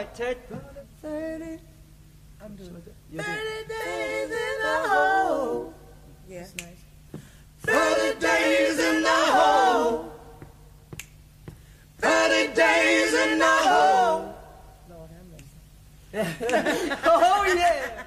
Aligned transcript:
Go 0.00 0.06
light, 0.06 0.14
Ted. 0.14 0.38
30. 1.02 1.58
I'm 2.42 2.56
doing 2.56 2.76
it. 2.76 2.94
30 3.22 3.68
days 3.68 4.30
in 4.30 4.56
the 4.62 4.88
hole. 4.88 5.74
Yeah. 6.26 6.38
That's 6.38 6.56
nice. 6.56 7.22
30 7.60 8.20
days 8.20 8.78
in 8.78 9.02
the 9.02 9.08
hole. 9.08 10.12
30 11.98 12.54
days 12.54 13.12
in 13.12 13.38
the 13.40 13.44
hole. 13.44 14.34
Lord 14.88 15.10
have 15.10 16.24
mercy. 16.24 16.96
oh, 17.04 17.54
yeah. 17.54 18.04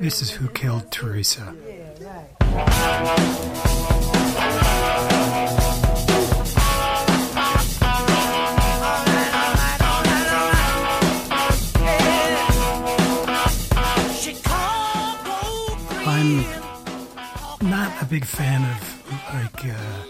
This 0.00 0.22
is 0.22 0.30
Who 0.30 0.48
Killed 0.48 0.90
Theresa. 0.90 1.54
Yeah, 1.64 2.18
right. 2.40 3.68
Big 18.12 18.26
fan 18.26 18.60
of 18.76 19.32
like 19.32 19.64
uh, 19.64 20.04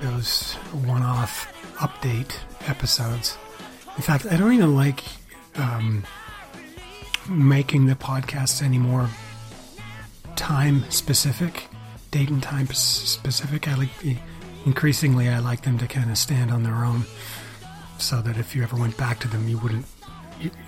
those 0.00 0.54
one-off 0.86 1.52
update 1.74 2.34
episodes. 2.66 3.36
In 3.96 4.02
fact, 4.02 4.24
I 4.24 4.38
don't 4.38 4.54
even 4.54 4.74
like 4.74 5.04
um, 5.56 6.02
making 7.28 7.84
the 7.84 7.94
podcasts 7.94 8.62
anymore 8.62 9.10
time 10.34 10.90
specific, 10.90 11.68
date 12.10 12.30
and 12.30 12.42
time 12.42 12.68
specific. 12.68 13.68
I 13.68 13.74
like 13.74 13.90
increasingly 14.64 15.28
I 15.28 15.40
like 15.40 15.60
them 15.60 15.76
to 15.76 15.86
kind 15.86 16.10
of 16.10 16.16
stand 16.16 16.50
on 16.50 16.62
their 16.62 16.86
own, 16.86 17.04
so 17.98 18.22
that 18.22 18.38
if 18.38 18.56
you 18.56 18.62
ever 18.62 18.76
went 18.76 18.96
back 18.96 19.18
to 19.20 19.28
them, 19.28 19.46
you 19.46 19.58
wouldn't. 19.58 19.84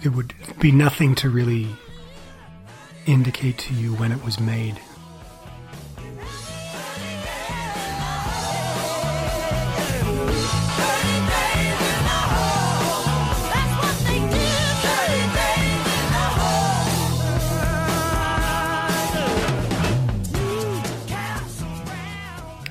It 0.02 0.10
would 0.10 0.34
be 0.60 0.70
nothing 0.70 1.14
to 1.14 1.30
really 1.30 1.68
indicate 3.06 3.56
to 3.56 3.72
you 3.72 3.94
when 3.94 4.12
it 4.12 4.22
was 4.22 4.38
made. 4.38 4.78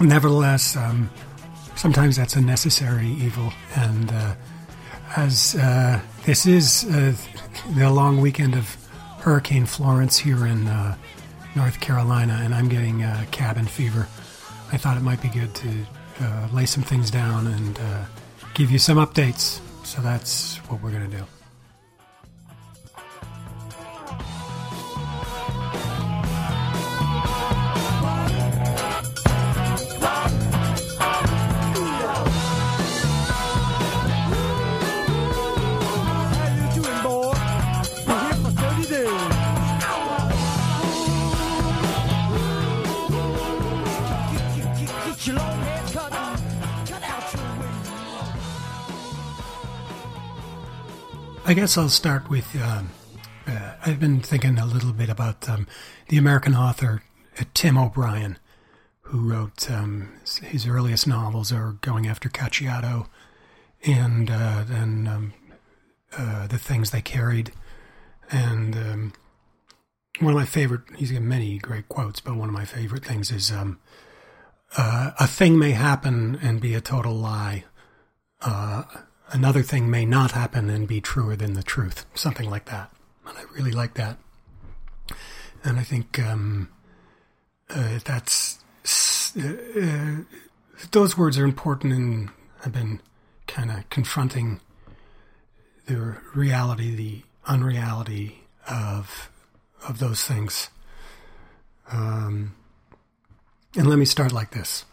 Nevertheless, 0.05 0.77
um, 0.77 1.09
sometimes 1.75 2.15
that's 2.15 2.35
a 2.35 2.41
necessary 2.41 3.07
evil, 3.07 3.51
and 3.75 4.11
uh, 4.11 4.35
as 5.17 5.55
uh, 5.55 5.99
this 6.25 6.45
is 6.45 6.85
uh, 6.85 7.13
the 7.75 7.89
long 7.89 8.21
weekend 8.21 8.53
of 8.53 8.77
Hurricane 9.19 9.65
Florence 9.65 10.19
here 10.19 10.45
in 10.45 10.67
uh, 10.67 10.95
North 11.55 11.79
Carolina, 11.79 12.39
and 12.43 12.53
I'm 12.53 12.69
getting 12.69 13.03
uh, 13.03 13.25
cabin 13.31 13.65
fever, 13.65 14.07
I 14.71 14.77
thought 14.77 14.95
it 14.95 15.03
might 15.03 15.23
be 15.23 15.29
good 15.29 15.53
to 15.55 15.85
uh, 16.21 16.49
lay 16.53 16.67
some 16.67 16.83
things 16.83 17.09
down 17.09 17.47
and 17.47 17.79
give 18.53 18.69
you 18.69 18.77
some 18.77 18.97
updates. 18.97 19.59
So 19.83 20.01
that's 20.01 20.57
what 20.69 20.81
we're 20.81 20.91
going 20.91 21.09
to 21.09 21.17
do. 21.17 21.34
Guess 51.55 51.77
I'll 51.77 51.87
start 51.87 52.29
with. 52.29 52.53
Um, 52.61 52.89
uh, 53.47 53.75
I've 53.85 53.97
been 53.97 54.19
thinking 54.19 54.59
a 54.59 54.65
little 54.65 54.91
bit 54.91 55.07
about 55.07 55.47
um, 55.47 55.67
the 56.09 56.17
American 56.17 56.53
author 56.53 57.01
uh, 57.39 57.45
Tim 57.53 57.77
O'Brien, 57.77 58.37
who 59.03 59.31
wrote 59.31 59.71
um, 59.71 60.11
his 60.41 60.67
earliest 60.67 61.07
novels 61.07 61.53
are 61.53 61.77
Going 61.79 62.07
After 62.07 62.27
Cacciato 62.27 63.07
and 63.85 64.29
uh, 64.29 64.65
then 64.67 65.07
um, 65.07 65.33
uh, 66.17 66.47
The 66.47 66.57
Things 66.57 66.91
They 66.91 67.01
Carried. 67.01 67.53
And 68.29 68.75
um, 68.75 69.13
one 70.19 70.33
of 70.33 70.37
my 70.37 70.45
favorite, 70.45 70.81
he's 70.97 71.13
got 71.13 71.21
many 71.21 71.57
great 71.57 71.87
quotes, 71.87 72.19
but 72.19 72.35
one 72.35 72.49
of 72.49 72.53
my 72.53 72.65
favorite 72.65 73.05
things 73.05 73.31
is 73.31 73.49
um, 73.49 73.79
uh, 74.75 75.11
A 75.21 75.25
thing 75.27 75.57
may 75.57 75.71
happen 75.71 76.37
and 76.41 76.59
be 76.59 76.73
a 76.73 76.81
total 76.81 77.13
lie 77.13 77.63
uh, 78.41 78.83
another 79.31 79.61
thing 79.61 79.89
may 79.89 80.05
not 80.05 80.31
happen 80.31 80.69
and 80.69 80.87
be 80.87 81.01
truer 81.01 81.35
than 81.35 81.53
the 81.53 81.63
truth, 81.63 82.05
something 82.13 82.49
like 82.49 82.65
that. 82.65 82.91
And 83.27 83.37
I 83.37 83.43
really 83.53 83.71
like 83.71 83.95
that. 83.95 84.17
And 85.63 85.79
I 85.79 85.83
think 85.83 86.19
um, 86.19 86.69
uh, 87.69 87.99
that's 88.03 88.59
uh, 89.37 89.41
uh, 89.81 90.15
those 90.91 91.17
words 91.17 91.37
are 91.37 91.45
important, 91.45 91.93
and 91.93 92.29
I've 92.63 92.71
been 92.71 93.01
kind 93.47 93.71
of 93.71 93.89
confronting 93.89 94.59
the 95.87 96.17
reality, 96.33 96.95
the 96.95 97.21
unreality 97.47 98.43
of 98.69 99.29
of 99.87 99.99
those 99.99 100.23
things. 100.23 100.69
Um, 101.91 102.55
and 103.75 103.87
let 103.87 103.97
me 103.99 104.05
start 104.05 104.31
like 104.31 104.51
this. 104.51 104.85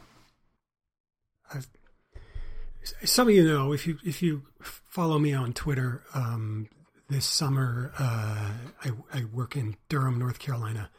Some 3.04 3.28
of 3.28 3.34
you 3.34 3.44
know 3.44 3.72
if 3.72 3.86
you 3.86 3.98
if 4.04 4.22
you 4.22 4.42
follow 4.60 5.18
me 5.18 5.32
on 5.32 5.52
Twitter, 5.52 6.02
um, 6.14 6.68
this 7.08 7.26
summer 7.26 7.92
uh, 7.98 8.50
I, 8.84 8.90
I 9.12 9.24
work 9.32 9.56
in 9.56 9.76
Durham, 9.88 10.18
North 10.18 10.38
Carolina, 10.38 10.90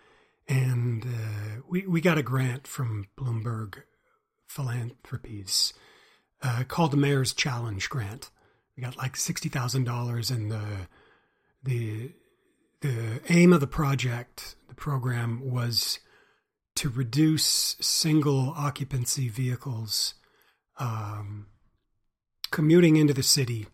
and 0.48 1.06
uh, 1.06 1.62
we 1.68 1.86
we 1.86 2.02
got 2.02 2.18
a 2.18 2.24
grant 2.24 2.68
from 2.68 3.08
Bloomberg 3.18 3.84
Philanthropies 4.48 5.74
uh, 6.42 6.64
called 6.68 6.92
the 6.92 6.98
Mayor's 6.98 7.34
Challenge 7.34 7.90
Grant. 7.90 8.30
We 8.78 8.84
got 8.84 8.98
like 8.98 9.16
sixty 9.16 9.50
thousand 9.50 9.86
dollars, 9.86 10.32
and 10.32 10.52
the 10.52 10.88
the 11.64 12.12
the 12.82 13.22
aim 13.30 13.54
of 13.54 13.62
the 13.62 13.68
project, 13.68 14.56
the 14.68 14.76
program 14.76 15.50
was 15.50 16.00
to 16.76 16.90
reduce 16.90 17.78
single 17.80 18.54
occupancy 18.58 19.30
vehicles 19.30 20.16
um, 20.80 21.48
commuting 22.54 22.98
into 22.98 23.16
the 23.16 23.24
city 23.24 23.66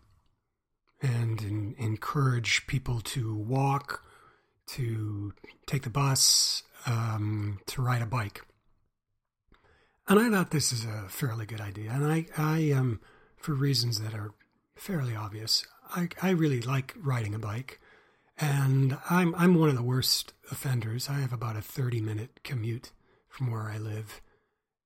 and 1.02 1.42
en- 1.42 1.74
encourage 1.78 2.66
people 2.66 3.00
to 3.02 3.36
walk, 3.36 4.02
to 4.66 5.34
take 5.66 5.82
the 5.82 5.90
bus, 5.90 6.62
um, 6.86 7.60
to 7.66 7.82
ride 7.82 8.00
a 8.00 8.06
bike. 8.06 8.40
And 10.08 10.18
I 10.18 10.30
thought 10.30 10.50
this 10.50 10.72
is 10.72 10.86
a 10.86 11.04
fairly 11.08 11.44
good 11.44 11.60
idea. 11.60 11.90
And 11.90 12.10
I, 12.10 12.26
I 12.38 12.72
um, 12.72 13.00
for 13.36 13.52
reasons 13.52 14.00
that 14.00 14.14
are 14.14 14.32
fairly 14.74 15.14
obvious. 15.14 15.66
I, 15.94 16.08
I 16.22 16.30
really 16.30 16.62
like 16.62 16.94
riding 16.96 17.34
a 17.34 17.38
bike, 17.38 17.80
and 18.38 18.96
I'm 19.10 19.34
I'm 19.34 19.56
one 19.56 19.68
of 19.68 19.76
the 19.76 19.82
worst 19.82 20.32
offenders. 20.50 21.10
I 21.10 21.20
have 21.20 21.32
about 21.32 21.56
a 21.56 21.62
30 21.62 22.00
minute 22.00 22.40
commute 22.44 22.92
from 23.28 23.50
where 23.50 23.70
I 23.70 23.76
live 23.76 24.22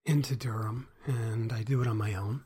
into 0.04 0.34
Durham, 0.34 0.88
and 1.06 1.52
I 1.52 1.62
do 1.62 1.80
it 1.80 1.86
on 1.86 1.96
my 1.96 2.14
own. 2.14 2.44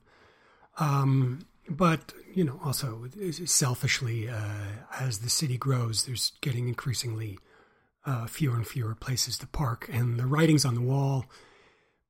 Um, 0.79 1.41
but 1.69 2.13
you 2.35 2.45
know, 2.45 2.61
also 2.65 3.09
selfishly, 3.45 4.29
uh, 4.29 4.63
as 4.99 5.19
the 5.19 5.31
city 5.31 5.59
grows, 5.59 6.05
there's 6.05 6.33
getting 6.41 6.69
increasingly 6.69 7.39
uh, 8.07 8.27
fewer 8.27 8.57
and 8.57 8.67
fewer 8.67 8.95
places 8.95 9.37
to 9.39 9.47
park, 9.47 9.89
and 9.93 10.19
the 10.19 10.27
writings 10.27 10.65
on 10.65 10.75
the 10.75 10.81
wall. 10.81 11.27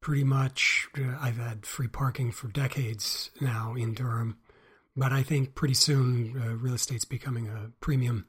Pretty 0.01 0.23
much, 0.23 0.87
uh, 0.97 1.17
I've 1.21 1.39
had 1.39 1.67
free 1.67 1.89
parking 1.89 2.31
for 2.31 2.47
decades 2.47 3.31
now 3.41 3.75
in 3.75 3.95
Durham, 3.95 4.39
but 4.97 5.13
I 5.13 5.25
think 5.25 5.57
pretty 5.57 5.75
soon 5.75 6.41
uh, 6.41 6.55
real 6.55 6.75
estate's 6.75 7.05
becoming 7.05 7.49
a 7.49 7.73
premium, 7.81 8.27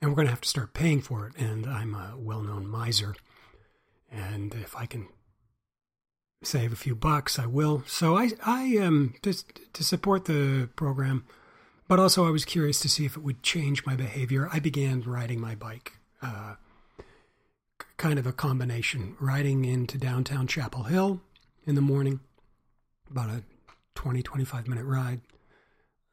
and 0.00 0.10
we're 0.10 0.16
going 0.16 0.28
to 0.28 0.32
have 0.32 0.40
to 0.40 0.48
start 0.48 0.72
paying 0.72 1.02
for 1.02 1.26
it. 1.26 1.34
And 1.36 1.66
I'm 1.66 1.94
a 1.94 2.14
well-known 2.16 2.66
miser, 2.66 3.14
and 4.10 4.54
if 4.54 4.74
I 4.74 4.86
can 4.86 5.08
save 6.42 6.72
a 6.72 6.76
few 6.76 6.94
bucks, 6.94 7.38
I 7.38 7.46
will. 7.46 7.82
So 7.86 8.16
I, 8.16 8.30
I 8.44 8.78
um, 8.78 9.14
to, 9.22 9.34
to 9.72 9.84
support 9.84 10.24
the 10.24 10.68
program, 10.76 11.24
but 11.88 11.98
also 11.98 12.26
I 12.26 12.30
was 12.30 12.44
curious 12.44 12.80
to 12.80 12.88
see 12.88 13.04
if 13.04 13.16
it 13.16 13.22
would 13.22 13.42
change 13.42 13.84
my 13.84 13.94
behavior. 13.94 14.48
I 14.52 14.58
began 14.58 15.02
riding 15.02 15.40
my 15.40 15.54
bike, 15.54 15.98
uh, 16.22 16.54
kind 17.96 18.18
of 18.18 18.26
a 18.26 18.32
combination, 18.32 19.16
riding 19.20 19.64
into 19.64 19.98
downtown 19.98 20.46
Chapel 20.46 20.84
Hill 20.84 21.20
in 21.66 21.74
the 21.74 21.82
morning, 21.82 22.20
about 23.10 23.28
a 23.28 23.42
20, 23.94 24.22
25 24.22 24.66
minute 24.66 24.84
ride. 24.84 25.20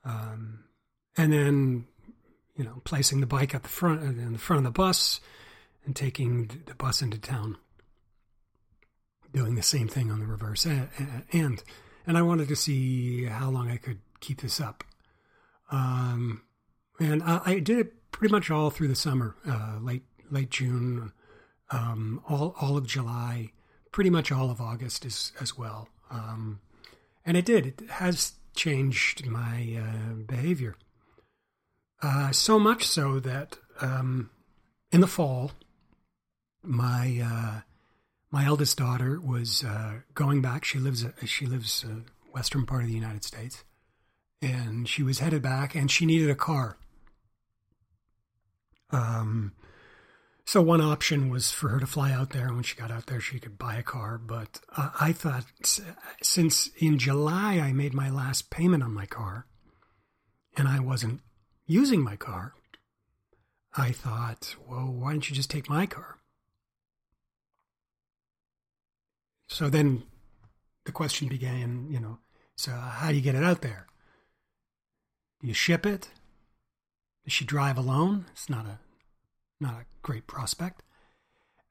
Um, 0.03 0.65
and 1.15 1.31
then, 1.31 1.85
you 2.55 2.63
know, 2.63 2.81
placing 2.83 3.21
the 3.21 3.27
bike 3.27 3.55
at 3.55 3.63
the 3.63 3.69
front, 3.69 4.01
in 4.03 4.33
the 4.33 4.39
front 4.39 4.59
of 4.59 4.63
the 4.65 4.77
bus 4.77 5.21
and 5.85 5.95
taking 5.95 6.63
the 6.65 6.75
bus 6.75 7.01
into 7.01 7.17
town 7.17 7.57
doing 9.33 9.55
the 9.55 9.63
same 9.63 9.87
thing 9.87 10.11
on 10.11 10.19
the 10.19 10.25
reverse 10.25 10.65
end. 10.65 11.63
And 12.05 12.17
I 12.17 12.21
wanted 12.21 12.47
to 12.47 12.55
see 12.55 13.25
how 13.25 13.49
long 13.49 13.69
I 13.69 13.77
could 13.77 13.99
keep 14.19 14.41
this 14.41 14.59
up. 14.59 14.83
Um, 15.71 16.43
and 16.99 17.21
I, 17.23 17.41
I, 17.45 17.59
did 17.59 17.79
it 17.79 18.11
pretty 18.11 18.31
much 18.31 18.49
all 18.49 18.69
through 18.69 18.87
the 18.87 18.95
summer, 18.95 19.35
uh, 19.47 19.77
late 19.81 20.03
late 20.31 20.49
June, 20.49 21.11
um, 21.71 22.21
all 22.27 22.55
all 22.59 22.77
of 22.77 22.87
July, 22.87 23.51
pretty 23.91 24.09
much 24.09 24.31
all 24.31 24.49
of 24.49 24.61
August 24.61 25.05
as 25.05 25.33
as 25.41 25.57
well. 25.57 25.89
Um, 26.09 26.61
and 27.25 27.35
it 27.35 27.45
did. 27.45 27.65
It 27.65 27.81
has 27.89 28.33
changed 28.55 29.25
my 29.25 29.77
uh, 29.77 30.13
behavior. 30.13 30.75
Uh, 32.01 32.31
so 32.31 32.57
much 32.59 32.87
so 32.87 33.19
that 33.19 33.57
um, 33.81 34.29
in 34.91 35.01
the 35.01 35.07
fall, 35.07 35.51
my 36.63 37.21
uh, 37.23 37.61
my 38.31 38.45
eldest 38.45 38.77
daughter 38.77 39.19
was 39.19 39.63
uh, 39.63 39.99
going 40.13 40.41
back. 40.41 40.65
She 40.65 40.79
lives 40.79 41.05
uh, 41.05 41.11
she 41.25 41.45
lives 41.45 41.85
uh, 41.87 42.01
western 42.33 42.65
part 42.65 42.83
of 42.83 42.87
the 42.87 42.95
United 42.95 43.23
States, 43.23 43.63
and 44.41 44.87
she 44.87 45.03
was 45.03 45.19
headed 45.19 45.41
back, 45.41 45.75
and 45.75 45.89
she 45.89 46.05
needed 46.05 46.29
a 46.29 46.35
car. 46.35 46.77
Um, 48.91 49.53
so 50.45 50.61
one 50.61 50.79
option 50.79 51.29
was 51.29 51.51
for 51.51 51.69
her 51.69 51.79
to 51.79 51.87
fly 51.87 52.11
out 52.11 52.29
there, 52.29 52.47
and 52.47 52.55
when 52.55 52.63
she 52.63 52.75
got 52.75 52.91
out 52.91 53.07
there, 53.07 53.19
she 53.19 53.39
could 53.39 53.57
buy 53.57 53.75
a 53.75 53.83
car. 53.83 54.17
But 54.17 54.61
uh, 54.75 54.91
I 54.99 55.11
thought, 55.11 55.45
since 56.21 56.69
in 56.77 56.97
July 56.97 57.59
I 57.59 57.73
made 57.73 57.93
my 57.93 58.09
last 58.09 58.49
payment 58.49 58.83
on 58.83 58.93
my 58.93 59.05
car, 59.05 59.45
and 60.55 60.67
I 60.67 60.79
wasn't 60.79 61.21
using 61.65 62.01
my 62.01 62.15
car, 62.15 62.53
I 63.75 63.91
thought, 63.91 64.55
well, 64.67 64.87
why 64.87 65.11
don't 65.11 65.29
you 65.29 65.35
just 65.35 65.51
take 65.51 65.69
my 65.69 65.85
car? 65.85 66.16
So 69.57 69.71
then 69.71 70.03
the 70.85 70.91
question 70.91 71.27
began, 71.27 71.87
you 71.89 71.99
know, 71.99 72.19
so 72.57 72.69
how 72.73 73.09
do 73.09 73.15
you 73.15 73.23
get 73.23 73.33
it 73.33 73.43
out 73.43 73.61
there? 73.61 73.87
Do 75.41 75.47
you 75.47 75.55
ship 75.55 75.83
it? 75.83 76.11
Does 77.23 77.33
she 77.33 77.43
drive 77.43 77.75
alone? 77.75 78.25
It's 78.33 78.51
not 78.51 78.67
a 78.67 78.77
not 79.59 79.73
a 79.73 79.85
great 80.03 80.27
prospect. 80.27 80.83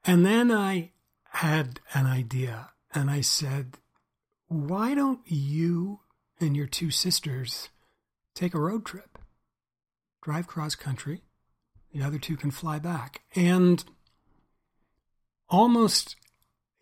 And 0.03 0.25
then 0.25 0.51
I 0.51 0.91
had 1.29 1.79
an 1.93 2.05
idea 2.07 2.71
and 2.93 3.09
I 3.09 3.21
said, 3.21 3.77
why 4.49 4.93
don't 4.93 5.21
you 5.23 6.01
and 6.41 6.57
your 6.57 6.67
two 6.67 6.91
sisters 6.91 7.69
take 8.35 8.53
a 8.53 8.59
road 8.59 8.85
trip? 8.85 9.17
Drive 10.21 10.45
cross 10.45 10.75
country. 10.75 11.21
The 11.93 12.03
other 12.03 12.19
two 12.19 12.35
can 12.35 12.51
fly 12.51 12.79
back. 12.79 13.21
And 13.33 13.81
almost 15.47 16.17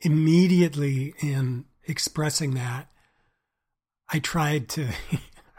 immediately 0.06 1.16
in 1.20 1.66
expressing 1.86 2.54
that, 2.54 2.90
I 4.08 4.20
tried 4.20 4.70
to, 4.70 4.90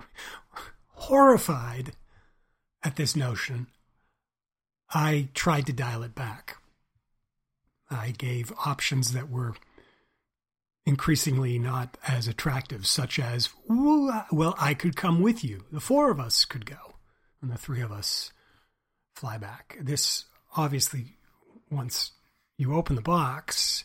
horrified 0.91 1.93
at 2.85 2.95
this 2.95 3.17
notion, 3.17 3.67
I 4.95 5.29
tried 5.35 5.67
to 5.67 5.73
dial 5.73 6.05
it 6.05 6.15
back. 6.15 6.59
I 7.91 8.13
gave 8.13 8.53
options 8.65 9.13
that 9.13 9.29
were 9.29 9.55
increasingly 10.85 11.59
not 11.59 11.99
as 12.07 12.29
attractive, 12.29 12.87
such 12.87 13.19
as, 13.19 13.49
uh, 13.69 14.23
well, 14.31 14.55
I 14.61 14.75
could 14.75 14.95
come 14.95 15.21
with 15.21 15.43
you. 15.43 15.65
The 15.73 15.81
four 15.81 16.13
of 16.13 16.21
us 16.21 16.45
could 16.45 16.65
go, 16.65 16.95
and 17.43 17.51
the 17.51 17.59
three 17.59 17.81
of 17.81 17.91
us 17.91 18.33
fly 19.17 19.39
back. 19.39 19.77
This 19.81 20.25
obviously, 20.57 21.17
once 21.69 22.13
you 22.57 22.75
open 22.75 22.95
the 22.95 23.03
box, 23.03 23.85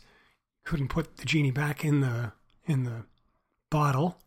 couldn't 0.63 0.89
put 0.89 1.17
the 1.17 1.25
genie 1.25 1.51
back 1.51 1.83
in 1.83 2.01
the 2.01 2.33
in 2.65 2.83
the 2.83 3.05
bottle. 3.69 4.17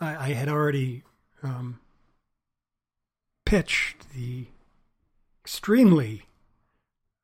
I, 0.00 0.16
I 0.16 0.32
had 0.32 0.48
already 0.48 1.02
um, 1.42 1.80
pitched 3.44 4.12
the 4.14 4.46
extremely 5.42 6.26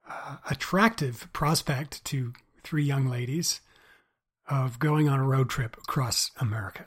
uh, 0.09 0.37
attractive 0.49 1.29
prospect 1.33 2.05
to 2.07 2.33
three 2.63 2.85
young 2.85 3.07
ladies 3.07 3.61
of 4.49 4.79
going 4.79 5.09
on 5.09 5.21
a 5.21 5.25
road 5.25 5.49
trip 5.49 5.77
across 5.77 6.31
America. 6.39 6.87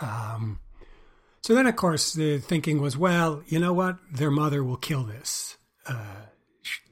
Um, 0.00 0.60
so 1.42 1.54
then, 1.54 1.66
of 1.66 1.76
course, 1.76 2.12
the 2.12 2.38
thinking 2.38 2.80
was, 2.80 2.96
well, 2.96 3.42
you 3.46 3.58
know 3.58 3.72
what? 3.72 3.96
Their 4.12 4.30
mother 4.30 4.62
will 4.62 4.76
kill 4.76 5.04
this. 5.04 5.56
Uh, 5.86 6.26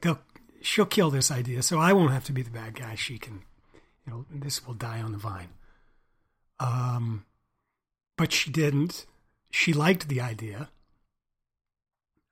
they'll 0.00 0.20
she'll 0.60 0.86
kill 0.86 1.10
this 1.10 1.30
idea, 1.30 1.62
so 1.62 1.78
I 1.78 1.92
won't 1.92 2.12
have 2.12 2.24
to 2.24 2.32
be 2.32 2.42
the 2.42 2.50
bad 2.50 2.74
guy. 2.74 2.94
She 2.94 3.18
can, 3.18 3.42
you 4.06 4.12
know, 4.12 4.26
this 4.30 4.66
will 4.66 4.74
die 4.74 5.00
on 5.00 5.12
the 5.12 5.18
vine. 5.18 5.50
Um, 6.60 7.24
but 8.16 8.32
she 8.32 8.50
didn't. 8.50 9.06
She 9.50 9.72
liked 9.72 10.08
the 10.08 10.20
idea. 10.20 10.70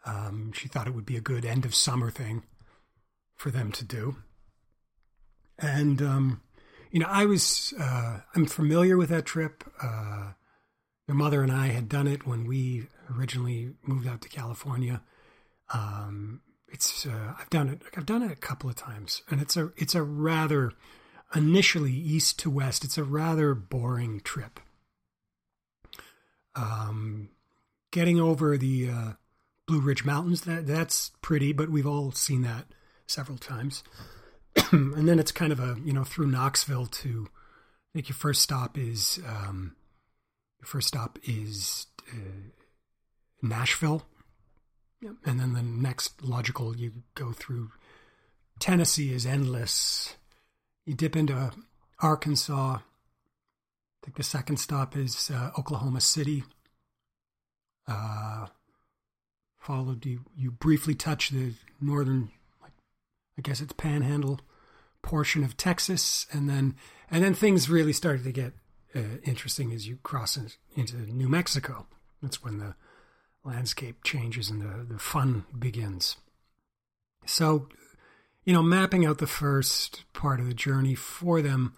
Um, 0.04 0.52
she 0.52 0.68
thought 0.68 0.86
it 0.86 0.94
would 0.94 1.06
be 1.06 1.16
a 1.16 1.20
good 1.20 1.44
end 1.44 1.64
of 1.64 1.74
summer 1.74 2.10
thing 2.10 2.44
for 3.34 3.50
them 3.50 3.72
to 3.72 3.84
do. 3.84 4.16
And 5.58 6.02
um, 6.02 6.42
you 6.90 7.00
know, 7.00 7.08
I 7.08 7.24
was 7.24 7.74
uh, 7.78 8.20
I'm 8.34 8.46
familiar 8.46 8.96
with 8.96 9.08
that 9.08 9.24
trip. 9.24 9.64
Uh, 9.82 10.32
your 11.06 11.16
mother 11.16 11.42
and 11.42 11.52
I 11.52 11.68
had 11.68 11.88
done 11.88 12.06
it 12.06 12.26
when 12.26 12.46
we 12.46 12.88
originally 13.14 13.74
moved 13.82 14.06
out 14.06 14.22
to 14.22 14.28
California. 14.28 15.02
Um, 15.72 16.40
it's 16.68 17.06
uh, 17.06 17.34
I've 17.38 17.50
done 17.50 17.68
it 17.68 17.82
I've 17.96 18.06
done 18.06 18.22
it 18.22 18.32
a 18.32 18.36
couple 18.36 18.68
of 18.68 18.76
times, 18.76 19.22
and 19.30 19.40
it's 19.40 19.56
a 19.56 19.72
it's 19.76 19.94
a 19.94 20.02
rather 20.02 20.72
initially 21.34 21.92
east 21.92 22.38
to 22.40 22.50
west. 22.50 22.84
It's 22.84 22.98
a 22.98 23.04
rather 23.04 23.54
boring 23.54 24.20
trip. 24.20 24.60
Um, 26.54 27.30
getting 27.90 28.20
over 28.20 28.56
the 28.56 28.88
uh, 28.88 29.12
Blue 29.66 29.80
Ridge 29.80 30.04
Mountains 30.04 30.42
that 30.42 30.66
that's 30.66 31.10
pretty, 31.22 31.52
but 31.52 31.70
we've 31.70 31.86
all 31.86 32.12
seen 32.12 32.42
that 32.42 32.66
several 33.06 33.38
times. 33.38 33.82
and 34.72 35.08
then 35.08 35.18
it's 35.18 35.32
kind 35.32 35.52
of 35.52 35.60
a 35.60 35.76
you 35.84 35.92
know 35.92 36.04
through 36.04 36.28
Knoxville 36.28 36.86
to 36.86 37.28
I 37.30 37.88
think 37.94 38.08
your 38.08 38.16
first 38.16 38.42
stop 38.42 38.78
is 38.78 39.20
um, 39.26 39.76
your 40.60 40.66
first 40.66 40.88
stop 40.88 41.18
is 41.24 41.86
uh, 42.12 42.50
Nashville 43.42 44.06
and 45.24 45.40
then 45.40 45.52
the 45.52 45.62
next 45.62 46.22
logical, 46.22 46.76
you 46.76 46.92
go 47.14 47.32
through 47.32 47.70
Tennessee 48.58 49.12
is 49.12 49.26
endless. 49.26 50.16
You 50.84 50.94
dip 50.94 51.16
into 51.16 51.52
Arkansas. 52.00 52.78
I 52.78 54.04
think 54.04 54.16
the 54.16 54.22
second 54.22 54.58
stop 54.58 54.96
is 54.96 55.30
uh, 55.30 55.50
Oklahoma 55.58 56.00
City. 56.00 56.44
Uh, 57.88 58.46
followed 59.58 60.04
you, 60.06 60.20
you 60.36 60.50
briefly 60.50 60.94
touch 60.94 61.30
the 61.30 61.54
northern, 61.80 62.30
like, 62.62 62.72
I 63.38 63.42
guess 63.42 63.60
it's 63.60 63.72
Panhandle 63.72 64.40
portion 65.02 65.44
of 65.44 65.56
Texas, 65.56 66.26
and 66.32 66.48
then 66.48 66.74
and 67.10 67.22
then 67.22 67.32
things 67.32 67.70
really 67.70 67.92
started 67.92 68.24
to 68.24 68.32
get 68.32 68.52
uh, 68.94 69.18
interesting 69.22 69.72
as 69.72 69.86
you 69.86 69.98
cross 70.02 70.36
into 70.74 70.96
New 70.96 71.28
Mexico. 71.28 71.86
That's 72.20 72.42
when 72.42 72.58
the 72.58 72.74
landscape 73.46 74.02
changes 74.02 74.50
and 74.50 74.60
the, 74.60 74.94
the 74.94 74.98
fun 74.98 75.44
begins. 75.56 76.16
So, 77.26 77.68
you 78.44 78.52
know, 78.52 78.62
mapping 78.62 79.06
out 79.06 79.18
the 79.18 79.26
first 79.26 80.04
part 80.12 80.40
of 80.40 80.46
the 80.46 80.54
journey 80.54 80.94
for 80.94 81.42
them 81.42 81.74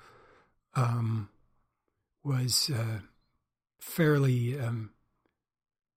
um, 0.75 1.29
was 2.25 2.71
uh, 2.75 3.01
fairly, 3.81 4.59
um, 4.59 4.91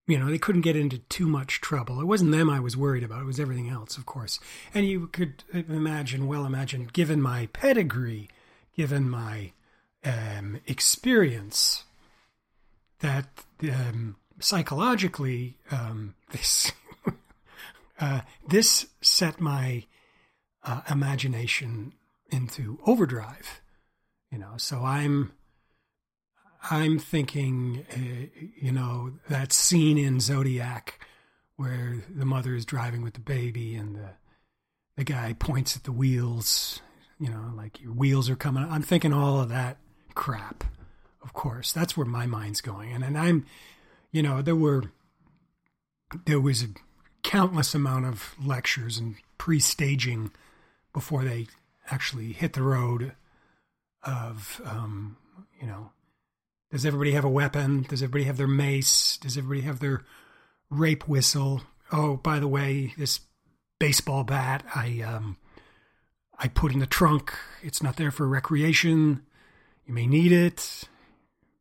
you 0.07 0.17
know, 0.17 0.29
they 0.29 0.37
couldn't 0.37 0.61
get 0.61 0.75
into 0.75 0.99
too 0.99 1.27
much 1.27 1.61
trouble. 1.61 1.99
It 2.01 2.05
wasn't 2.05 2.31
them 2.31 2.49
I 2.49 2.59
was 2.59 2.77
worried 2.77 3.03
about, 3.03 3.21
it 3.21 3.25
was 3.25 3.39
everything 3.39 3.69
else, 3.69 3.97
of 3.97 4.05
course. 4.05 4.39
And 4.73 4.85
you 4.87 5.07
could 5.07 5.43
imagine, 5.53 6.27
well 6.27 6.45
imagine, 6.45 6.89
given 6.91 7.21
my 7.21 7.47
pedigree, 7.53 8.29
given 8.75 9.09
my 9.09 9.51
um, 10.03 10.59
experience, 10.65 11.83
that 12.99 13.27
um, 13.63 14.15
psychologically, 14.41 15.57
um, 15.71 16.15
this 16.31 16.71
uh, 18.00 18.21
this 18.48 18.88
set 19.01 19.39
my 19.39 19.86
uh, 20.63 20.81
imagination 20.89 21.93
into 22.29 22.79
overdrive. 22.86 23.62
You 24.31 24.39
know, 24.39 24.53
so 24.57 24.83
I'm 24.83 25.33
I'm 26.69 27.00
thinking, 27.00 27.86
uh, 27.91 28.41
you 28.60 28.71
know, 28.71 29.13
that 29.29 29.51
scene 29.51 29.98
in 29.98 30.19
Zodiac 30.19 31.00
where 31.55 32.03
the 32.10 32.25
mother 32.25 32.55
is 32.55 32.65
driving 32.65 33.01
with 33.01 33.13
the 33.13 33.19
baby 33.19 33.75
and 33.75 33.95
the 33.95 34.10
the 34.98 35.03
guy 35.03 35.33
points 35.33 35.75
at 35.75 35.83
the 35.83 35.91
wheels. 35.91 36.81
You 37.19 37.29
know, 37.29 37.53
like 37.55 37.81
your 37.81 37.93
wheels 37.93 38.29
are 38.29 38.36
coming. 38.36 38.65
I'm 38.69 38.81
thinking 38.81 39.13
all 39.13 39.39
of 39.39 39.50
that 39.50 39.77
crap. 40.15 40.63
Of 41.21 41.33
course, 41.33 41.71
that's 41.71 41.95
where 41.95 42.05
my 42.05 42.25
mind's 42.25 42.62
going, 42.62 42.91
and 42.91 43.03
and 43.03 43.17
I'm 43.17 43.45
you 44.12 44.22
know, 44.22 44.41
there 44.41 44.56
were 44.56 44.91
there 46.25 46.39
was 46.39 46.63
a 46.63 46.68
countless 47.24 47.74
amount 47.74 48.06
of 48.06 48.36
lectures 48.44 48.98
and 48.98 49.15
pre-staging 49.38 50.32
before 50.94 51.24
they 51.24 51.48
actually 51.89 52.34
hit 52.34 52.53
the 52.53 52.63
road 52.63 53.13
of 54.03 54.62
um, 54.65 55.18
you 55.60 55.68
know 55.68 55.91
does 56.72 56.86
everybody 56.86 57.12
have 57.12 57.25
a 57.25 57.30
weapon? 57.30 57.86
Does 57.89 58.01
everybody 58.01 58.24
have 58.24 58.38
their 58.38 58.48
mace? 58.48 59.18
Does 59.18 59.38
everybody 59.38 59.62
have 59.68 59.80
their 59.80 60.06
rape 60.70 61.08
whistle? 61.08 61.63
Oh 61.91 62.18
by 62.18 62.39
the 62.39 62.48
way 62.48 62.94
this 62.98 63.20
baseball 63.80 64.24
bat 64.24 64.63
i 64.75 65.01
um 65.01 65.38
i 66.38 66.48
put 66.48 66.72
in 66.72 66.80
the 66.80 66.86
trunk. 66.86 67.34
It's 67.62 67.84
not 67.84 67.98
there 67.98 68.12
for 68.12 68.27
recreation. 68.27 69.24
You 69.86 69.94
may 69.94 70.08
need 70.08 70.32
it. 70.32 70.84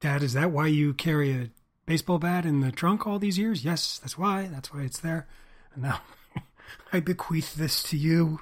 Dad 0.01 0.23
is 0.23 0.35
that 0.35 0.51
why 0.51 0.67
you 0.69 0.95
carry 0.95 1.33
a 1.33 1.51
baseball 1.91 2.21
bat 2.21 2.47
in 2.47 2.61
the 2.61 2.71
trunk 2.71 3.05
all 3.05 3.19
these 3.19 3.37
years? 3.37 3.65
Yes, 3.65 3.99
that's 3.99 4.17
why. 4.17 4.47
That's 4.47 4.73
why 4.73 4.83
it's 4.83 5.01
there. 5.01 5.27
And 5.75 5.83
now 5.83 6.03
I 6.93 7.01
bequeath 7.01 7.57
this 7.57 7.83
to 7.83 7.97
you. 7.97 8.39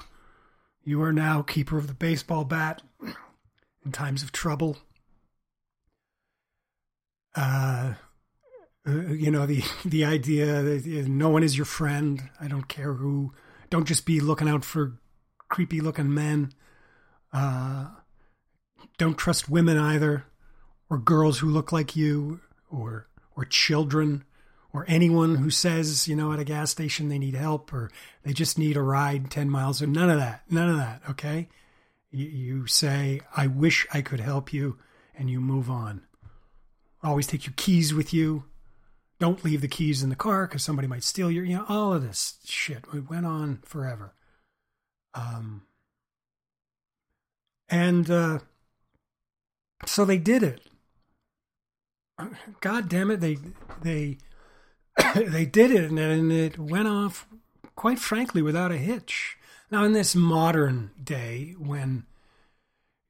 You 0.84 1.00
are 1.00 1.14
now 1.14 1.40
keeper 1.40 1.78
of 1.78 1.86
the 1.86 1.94
baseball 1.94 2.44
bat 2.44 2.82
in 3.86 3.90
times 3.90 4.22
of 4.22 4.32
trouble. 4.32 4.76
Uh, 7.34 7.94
uh 8.86 8.92
you 9.12 9.30
know 9.30 9.46
the 9.46 9.62
the 9.84 10.04
idea 10.04 10.62
that 10.62 10.84
no 11.08 11.30
one 11.30 11.42
is 11.42 11.56
your 11.56 11.64
friend. 11.64 12.28
I 12.38 12.48
don't 12.48 12.68
care 12.68 12.92
who. 12.92 13.32
Don't 13.70 13.88
just 13.88 14.04
be 14.04 14.20
looking 14.20 14.48
out 14.50 14.62
for 14.62 14.98
creepy 15.48 15.80
looking 15.80 16.12
men. 16.12 16.52
Uh, 17.32 17.86
don't 18.98 19.16
trust 19.16 19.48
women 19.48 19.78
either, 19.78 20.26
or 20.90 20.98
girls 20.98 21.38
who 21.38 21.48
look 21.48 21.72
like 21.72 21.96
you, 21.96 22.40
or 22.70 23.08
or 23.38 23.44
children 23.44 24.24
or 24.72 24.84
anyone 24.88 25.36
who 25.36 25.48
says, 25.48 26.08
you 26.08 26.16
know, 26.16 26.32
at 26.32 26.40
a 26.40 26.44
gas 26.44 26.72
station 26.72 27.08
they 27.08 27.20
need 27.20 27.36
help 27.36 27.72
or 27.72 27.88
they 28.24 28.32
just 28.32 28.58
need 28.58 28.76
a 28.76 28.82
ride 28.82 29.30
10 29.30 29.48
miles 29.48 29.80
or 29.80 29.86
none 29.86 30.10
of 30.10 30.18
that. 30.18 30.42
None 30.50 30.68
of 30.68 30.76
that. 30.76 31.02
Okay. 31.08 31.48
You, 32.10 32.66
say, 32.66 33.20
I 33.36 33.46
wish 33.46 33.86
I 33.92 34.00
could 34.00 34.18
help 34.18 34.52
you 34.52 34.78
and 35.16 35.30
you 35.30 35.40
move 35.40 35.70
on. 35.70 36.02
Always 37.02 37.28
take 37.28 37.46
your 37.46 37.54
keys 37.56 37.94
with 37.94 38.12
you. 38.12 38.44
Don't 39.20 39.44
leave 39.44 39.60
the 39.60 39.68
keys 39.68 40.02
in 40.02 40.10
the 40.10 40.16
car 40.16 40.46
because 40.46 40.64
somebody 40.64 40.88
might 40.88 41.04
steal 41.04 41.30
your, 41.30 41.44
you 41.44 41.58
know, 41.58 41.66
all 41.68 41.92
of 41.92 42.02
this 42.02 42.38
shit. 42.44 42.84
It 42.92 43.08
went 43.08 43.26
on 43.26 43.60
forever. 43.64 44.14
Um, 45.14 45.62
and, 47.68 48.10
uh, 48.10 48.40
so 49.86 50.04
they 50.04 50.18
did 50.18 50.42
it. 50.42 50.60
God 52.60 52.88
damn 52.88 53.10
it, 53.10 53.20
they 53.20 53.38
they 53.82 54.18
they 55.14 55.46
did 55.46 55.70
it, 55.70 55.90
and 55.90 56.32
it 56.32 56.58
went 56.58 56.88
off 56.88 57.26
quite 57.76 57.98
frankly 57.98 58.42
without 58.42 58.72
a 58.72 58.76
hitch. 58.76 59.36
Now, 59.70 59.84
in 59.84 59.92
this 59.92 60.14
modern 60.14 60.90
day, 61.02 61.54
when 61.58 62.04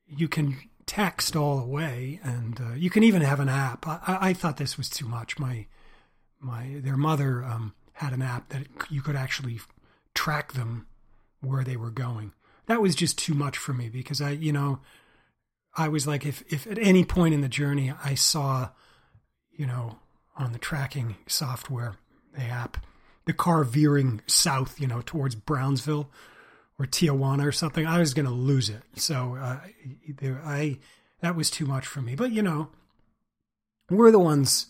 you 0.06 0.28
can 0.28 0.56
text 0.86 1.36
all 1.36 1.58
the 1.58 1.66
way, 1.66 2.20
and 2.22 2.60
uh, 2.60 2.72
you 2.74 2.90
can 2.90 3.02
even 3.02 3.22
have 3.22 3.40
an 3.40 3.48
app, 3.48 3.86
I, 3.86 4.18
I, 4.20 4.32
thought 4.32 4.56
this 4.56 4.76
was 4.76 4.88
too 4.88 5.06
much. 5.06 5.38
My 5.38 5.66
my 6.40 6.80
their 6.82 6.96
mother 6.96 7.44
um, 7.44 7.74
had 7.92 8.12
an 8.12 8.22
app 8.22 8.48
that 8.50 8.66
you 8.90 9.02
could 9.02 9.16
actually 9.16 9.60
track 10.14 10.52
them 10.52 10.86
where 11.40 11.64
they 11.64 11.76
were 11.76 11.90
going. 11.90 12.32
That 12.66 12.82
was 12.82 12.94
just 12.94 13.18
too 13.18 13.34
much 13.34 13.56
for 13.56 13.72
me 13.72 13.88
because 13.88 14.20
I, 14.20 14.30
you 14.30 14.52
know, 14.52 14.80
I 15.76 15.88
was 15.88 16.06
like, 16.06 16.26
if 16.26 16.42
if 16.52 16.66
at 16.66 16.78
any 16.78 17.04
point 17.04 17.34
in 17.34 17.40
the 17.40 17.48
journey 17.48 17.92
I 18.04 18.14
saw 18.14 18.70
you 19.58 19.66
know, 19.66 19.98
on 20.36 20.52
the 20.52 20.58
tracking 20.58 21.16
software, 21.26 21.96
the 22.32 22.44
app, 22.44 22.78
the 23.26 23.34
car 23.34 23.64
veering 23.64 24.22
south, 24.26 24.80
you 24.80 24.86
know, 24.86 25.02
towards 25.04 25.34
Brownsville 25.34 26.08
or 26.78 26.86
Tijuana 26.86 27.44
or 27.44 27.52
something, 27.52 27.84
I 27.86 27.98
was 27.98 28.14
going 28.14 28.24
to 28.24 28.32
lose 28.32 28.70
it. 28.70 28.82
So 28.94 29.36
uh, 29.36 29.58
I 30.24 30.78
that 31.20 31.36
was 31.36 31.50
too 31.50 31.66
much 31.66 31.86
for 31.86 32.00
me. 32.00 32.14
But 32.14 32.30
you 32.32 32.40
know, 32.40 32.68
we're 33.90 34.12
the 34.12 34.18
ones 34.18 34.66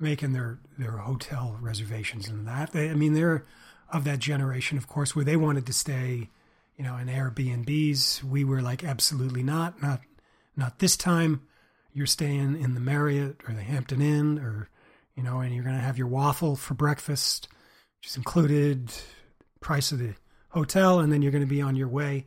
making 0.00 0.32
their 0.32 0.58
their 0.78 0.96
hotel 0.96 1.56
reservations 1.60 2.26
and 2.26 2.48
that. 2.48 2.72
They, 2.72 2.90
I 2.90 2.94
mean, 2.94 3.12
they're 3.12 3.44
of 3.90 4.04
that 4.04 4.18
generation, 4.18 4.78
of 4.78 4.88
course, 4.88 5.14
where 5.14 5.24
they 5.24 5.36
wanted 5.36 5.66
to 5.66 5.72
stay, 5.74 6.30
you 6.78 6.84
know, 6.84 6.96
in 6.96 7.08
Airbnbs. 7.08 8.24
We 8.24 8.44
were 8.44 8.62
like, 8.62 8.82
absolutely 8.82 9.42
not, 9.42 9.82
not 9.82 10.00
not 10.56 10.78
this 10.78 10.96
time 10.96 11.42
you're 11.92 12.06
staying 12.06 12.60
in 12.60 12.74
the 12.74 12.80
Marriott 12.80 13.40
or 13.48 13.54
the 13.54 13.62
Hampton 13.62 14.00
Inn 14.00 14.38
or 14.38 14.68
you 15.14 15.22
know, 15.22 15.40
and 15.40 15.54
you're 15.54 15.64
going 15.64 15.76
to 15.76 15.82
have 15.82 15.98
your 15.98 16.06
waffle 16.06 16.56
for 16.56 16.74
breakfast, 16.74 17.48
which 18.00 18.08
is 18.08 18.16
included 18.16 18.90
price 19.60 19.92
of 19.92 19.98
the 19.98 20.14
hotel, 20.48 21.00
and 21.00 21.12
then 21.12 21.22
you're 21.22 21.32
going 21.32 21.44
to 21.44 21.50
be 21.50 21.62
on 21.62 21.76
your 21.76 21.88
way. 21.88 22.26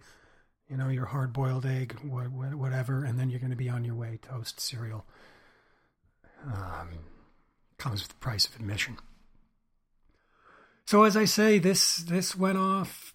You 0.69 0.77
know, 0.77 0.89
your 0.89 1.05
hard 1.05 1.31
boiled 1.31 1.65
egg, 1.65 1.95
whatever, 2.03 3.03
and 3.03 3.19
then 3.19 3.29
you're 3.29 3.39
going 3.39 3.51
to 3.51 3.55
be 3.55 3.69
on 3.69 3.83
your 3.83 3.95
way. 3.95 4.19
Toast, 4.21 4.59
cereal. 4.59 5.05
Um, 6.45 6.89
comes 7.77 8.01
with 8.01 8.09
the 8.09 8.15
price 8.15 8.47
of 8.47 8.55
admission. 8.55 8.97
So 10.85 11.03
as 11.03 11.17
I 11.17 11.25
say, 11.25 11.59
this 11.59 11.97
this 11.97 12.35
went 12.35 12.57
off 12.57 13.13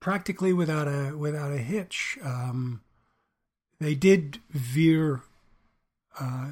practically 0.00 0.52
without 0.52 0.88
a 0.88 1.16
without 1.16 1.52
a 1.52 1.58
hitch. 1.58 2.18
Um, 2.24 2.80
they 3.80 3.94
did 3.94 4.40
veer 4.50 5.22
uh, 6.18 6.50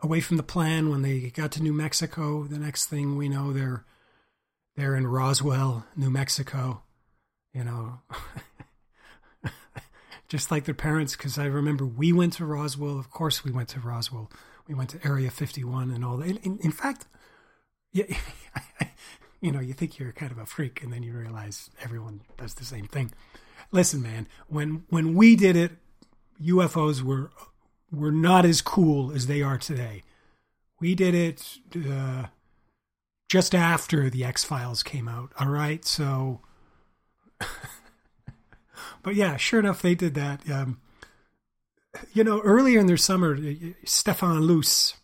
away 0.00 0.20
from 0.20 0.36
the 0.36 0.42
plan 0.42 0.90
when 0.90 1.02
they 1.02 1.30
got 1.30 1.52
to 1.52 1.62
New 1.62 1.72
Mexico. 1.72 2.44
The 2.44 2.58
next 2.58 2.86
thing 2.86 3.16
we 3.16 3.28
know, 3.28 3.52
they're 3.52 3.84
they're 4.76 4.96
in 4.96 5.06
Roswell, 5.06 5.86
New 5.96 6.10
Mexico. 6.10 6.82
You 7.52 7.64
know, 7.64 8.00
just 10.28 10.50
like 10.50 10.64
their 10.64 10.74
parents. 10.74 11.16
Because 11.16 11.38
I 11.38 11.46
remember 11.46 11.84
we 11.84 12.12
went 12.12 12.34
to 12.34 12.44
Roswell. 12.44 12.98
Of 12.98 13.10
course, 13.10 13.44
we 13.44 13.50
went 13.50 13.68
to 13.70 13.80
Roswell. 13.80 14.30
We 14.68 14.74
went 14.74 14.90
to 14.90 15.00
Area 15.04 15.30
51 15.30 15.90
and 15.90 16.04
all 16.04 16.18
that. 16.18 16.44
In, 16.44 16.58
in 16.58 16.70
fact, 16.70 17.06
yeah, 17.92 18.04
you 19.40 19.50
know, 19.50 19.60
you 19.60 19.72
think 19.72 19.98
you're 19.98 20.12
kind 20.12 20.30
of 20.30 20.38
a 20.38 20.46
freak, 20.46 20.82
and 20.82 20.92
then 20.92 21.02
you 21.02 21.12
realize 21.12 21.70
everyone 21.82 22.20
does 22.36 22.54
the 22.54 22.64
same 22.64 22.86
thing. 22.86 23.12
Listen, 23.72 24.02
man, 24.02 24.28
when 24.48 24.84
when 24.88 25.14
we 25.14 25.36
did 25.36 25.56
it, 25.56 25.72
UFOs 26.42 27.02
were 27.02 27.30
were 27.92 28.12
not 28.12 28.44
as 28.44 28.60
cool 28.60 29.12
as 29.12 29.26
they 29.26 29.42
are 29.42 29.58
today. 29.58 30.02
We 30.80 30.94
did 30.94 31.14
it 31.14 31.58
uh, 31.88 32.26
just 33.28 33.54
after 33.54 34.08
the 34.08 34.24
X 34.24 34.44
Files 34.44 34.82
came 34.82 35.08
out. 35.08 35.32
All 35.38 35.48
right, 35.48 35.84
so, 35.84 36.40
but 39.02 39.14
yeah, 39.14 39.36
sure 39.36 39.60
enough, 39.60 39.82
they 39.82 39.94
did 39.94 40.14
that. 40.14 40.48
Um, 40.50 40.80
you 42.12 42.24
know, 42.24 42.40
earlier 42.40 42.78
in 42.78 42.86
their 42.86 42.96
summer, 42.96 43.38
Stefan 43.84 44.40
Luce, 44.42 44.94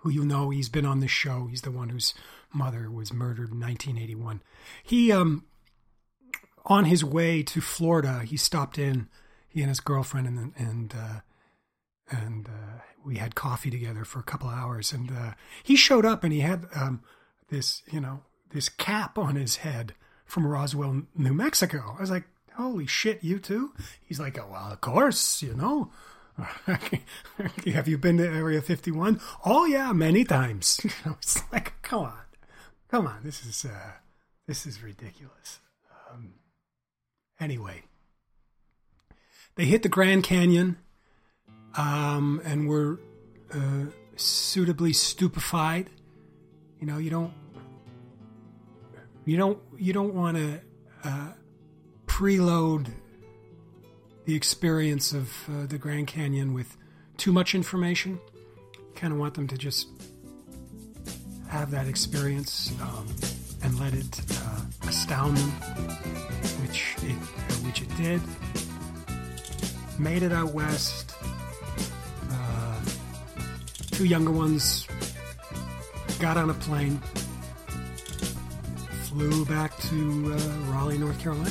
who 0.00 0.10
you 0.10 0.24
know, 0.24 0.50
he's 0.50 0.68
been 0.68 0.86
on 0.86 1.00
this 1.00 1.10
show. 1.10 1.46
He's 1.46 1.62
the 1.62 1.70
one 1.70 1.90
whose 1.90 2.14
mother 2.52 2.90
was 2.90 3.12
murdered 3.12 3.52
in 3.52 3.60
1981. 3.60 4.42
He, 4.82 5.12
um, 5.12 5.44
on 6.66 6.86
his 6.86 7.04
way 7.04 7.42
to 7.44 7.60
Florida, 7.60 8.22
he 8.24 8.36
stopped 8.36 8.78
in 8.78 9.08
he 9.50 9.60
and 9.60 9.68
his 9.68 9.80
girlfriend 9.80 10.26
and 10.26 10.52
and 10.56 10.94
uh, 10.96 11.20
and 12.10 12.48
uh, 12.48 12.80
we 13.04 13.16
had 13.16 13.34
coffee 13.34 13.70
together 13.70 14.04
for 14.04 14.18
a 14.18 14.24
couple 14.24 14.48
hours. 14.48 14.92
And 14.92 15.10
uh, 15.10 15.32
he 15.62 15.76
showed 15.76 16.04
up, 16.04 16.24
and 16.24 16.32
he 16.32 16.40
had 16.40 16.66
um, 16.74 17.02
this, 17.48 17.82
you 17.90 18.00
know, 18.00 18.22
this 18.52 18.68
cap 18.68 19.18
on 19.18 19.36
his 19.36 19.56
head 19.56 19.94
from 20.24 20.46
Roswell, 20.46 21.02
New 21.16 21.34
Mexico. 21.34 21.94
I 21.96 22.00
was 22.00 22.10
like, 22.10 22.24
"Holy 22.56 22.86
shit, 22.86 23.22
you 23.22 23.38
too?" 23.38 23.72
He's 24.02 24.20
like, 24.20 24.38
oh, 24.38 24.48
"Well, 24.50 24.72
of 24.72 24.80
course, 24.80 25.42
you 25.42 25.54
know." 25.54 25.90
Have 27.66 27.86
you 27.86 27.98
been 27.98 28.16
to 28.16 28.26
Area 28.26 28.62
51? 28.62 29.20
Oh 29.44 29.66
yeah, 29.66 29.92
many 29.92 30.24
times. 30.24 30.80
it's 31.04 31.42
like, 31.52 31.74
come 31.82 32.04
on, 32.04 32.22
come 32.88 33.06
on. 33.06 33.20
This 33.24 33.44
is 33.44 33.64
uh, 33.64 33.92
this 34.46 34.64
is 34.64 34.82
ridiculous. 34.82 35.58
Um, 36.10 36.34
anyway, 37.38 37.82
they 39.60 39.66
hit 39.66 39.82
the 39.82 39.90
Grand 39.90 40.24
Canyon, 40.24 40.78
um, 41.76 42.40
and 42.46 42.66
were 42.66 42.98
uh, 43.52 43.84
suitably 44.16 44.94
stupefied. 44.94 45.90
You 46.80 46.86
know, 46.86 46.96
you 46.96 47.10
don't, 47.10 47.34
you 49.26 49.36
don't, 49.36 49.58
you 49.76 49.92
don't 49.92 50.14
want 50.14 50.38
to 50.38 50.60
uh, 51.04 51.32
preload 52.06 52.86
the 54.24 54.34
experience 54.34 55.12
of 55.12 55.30
uh, 55.50 55.66
the 55.66 55.76
Grand 55.76 56.06
Canyon 56.06 56.54
with 56.54 56.78
too 57.18 57.30
much 57.30 57.54
information. 57.54 58.18
Kind 58.94 59.12
of 59.12 59.18
want 59.18 59.34
them 59.34 59.46
to 59.46 59.58
just 59.58 59.88
have 61.48 61.70
that 61.70 61.86
experience 61.86 62.72
um, 62.80 63.06
and 63.62 63.78
let 63.78 63.92
it 63.92 64.22
uh, 64.38 64.88
astound 64.88 65.36
them, 65.36 65.50
which 66.62 66.96
it 67.02 67.12
which 67.62 67.82
it 67.82 67.94
did. 67.98 68.22
Made 70.00 70.22
it 70.22 70.32
out 70.32 70.54
west. 70.54 71.12
Uh, 72.32 72.80
two 73.90 74.06
younger 74.06 74.30
ones 74.30 74.86
got 76.18 76.38
on 76.38 76.48
a 76.48 76.54
plane, 76.54 76.96
flew 79.04 79.44
back 79.44 79.76
to 79.80 80.32
uh, 80.34 80.72
Raleigh, 80.72 80.96
North 80.96 81.20
Carolina. 81.20 81.50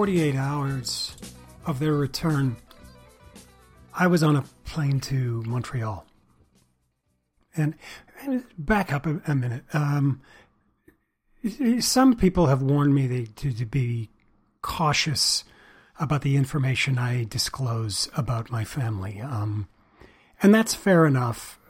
48 0.00 0.34
hours 0.34 1.14
of 1.66 1.78
their 1.78 1.92
return, 1.92 2.56
I 3.92 4.06
was 4.06 4.22
on 4.22 4.34
a 4.34 4.40
plane 4.64 4.98
to 5.00 5.42
Montreal. 5.42 6.06
And, 7.54 7.74
back 8.56 8.94
up 8.94 9.04
a, 9.04 9.20
a 9.26 9.34
minute. 9.34 9.62
Um, 9.74 10.22
some 11.80 12.16
people 12.16 12.46
have 12.46 12.62
warned 12.62 12.94
me 12.94 13.26
to, 13.26 13.52
to 13.52 13.66
be 13.66 14.08
cautious 14.62 15.44
about 15.98 16.22
the 16.22 16.34
information 16.34 16.96
I 16.96 17.24
disclose 17.24 18.08
about 18.16 18.50
my 18.50 18.64
family. 18.64 19.20
Um, 19.20 19.68
and 20.42 20.54
that's 20.54 20.72
fair 20.72 21.04
enough 21.04 21.60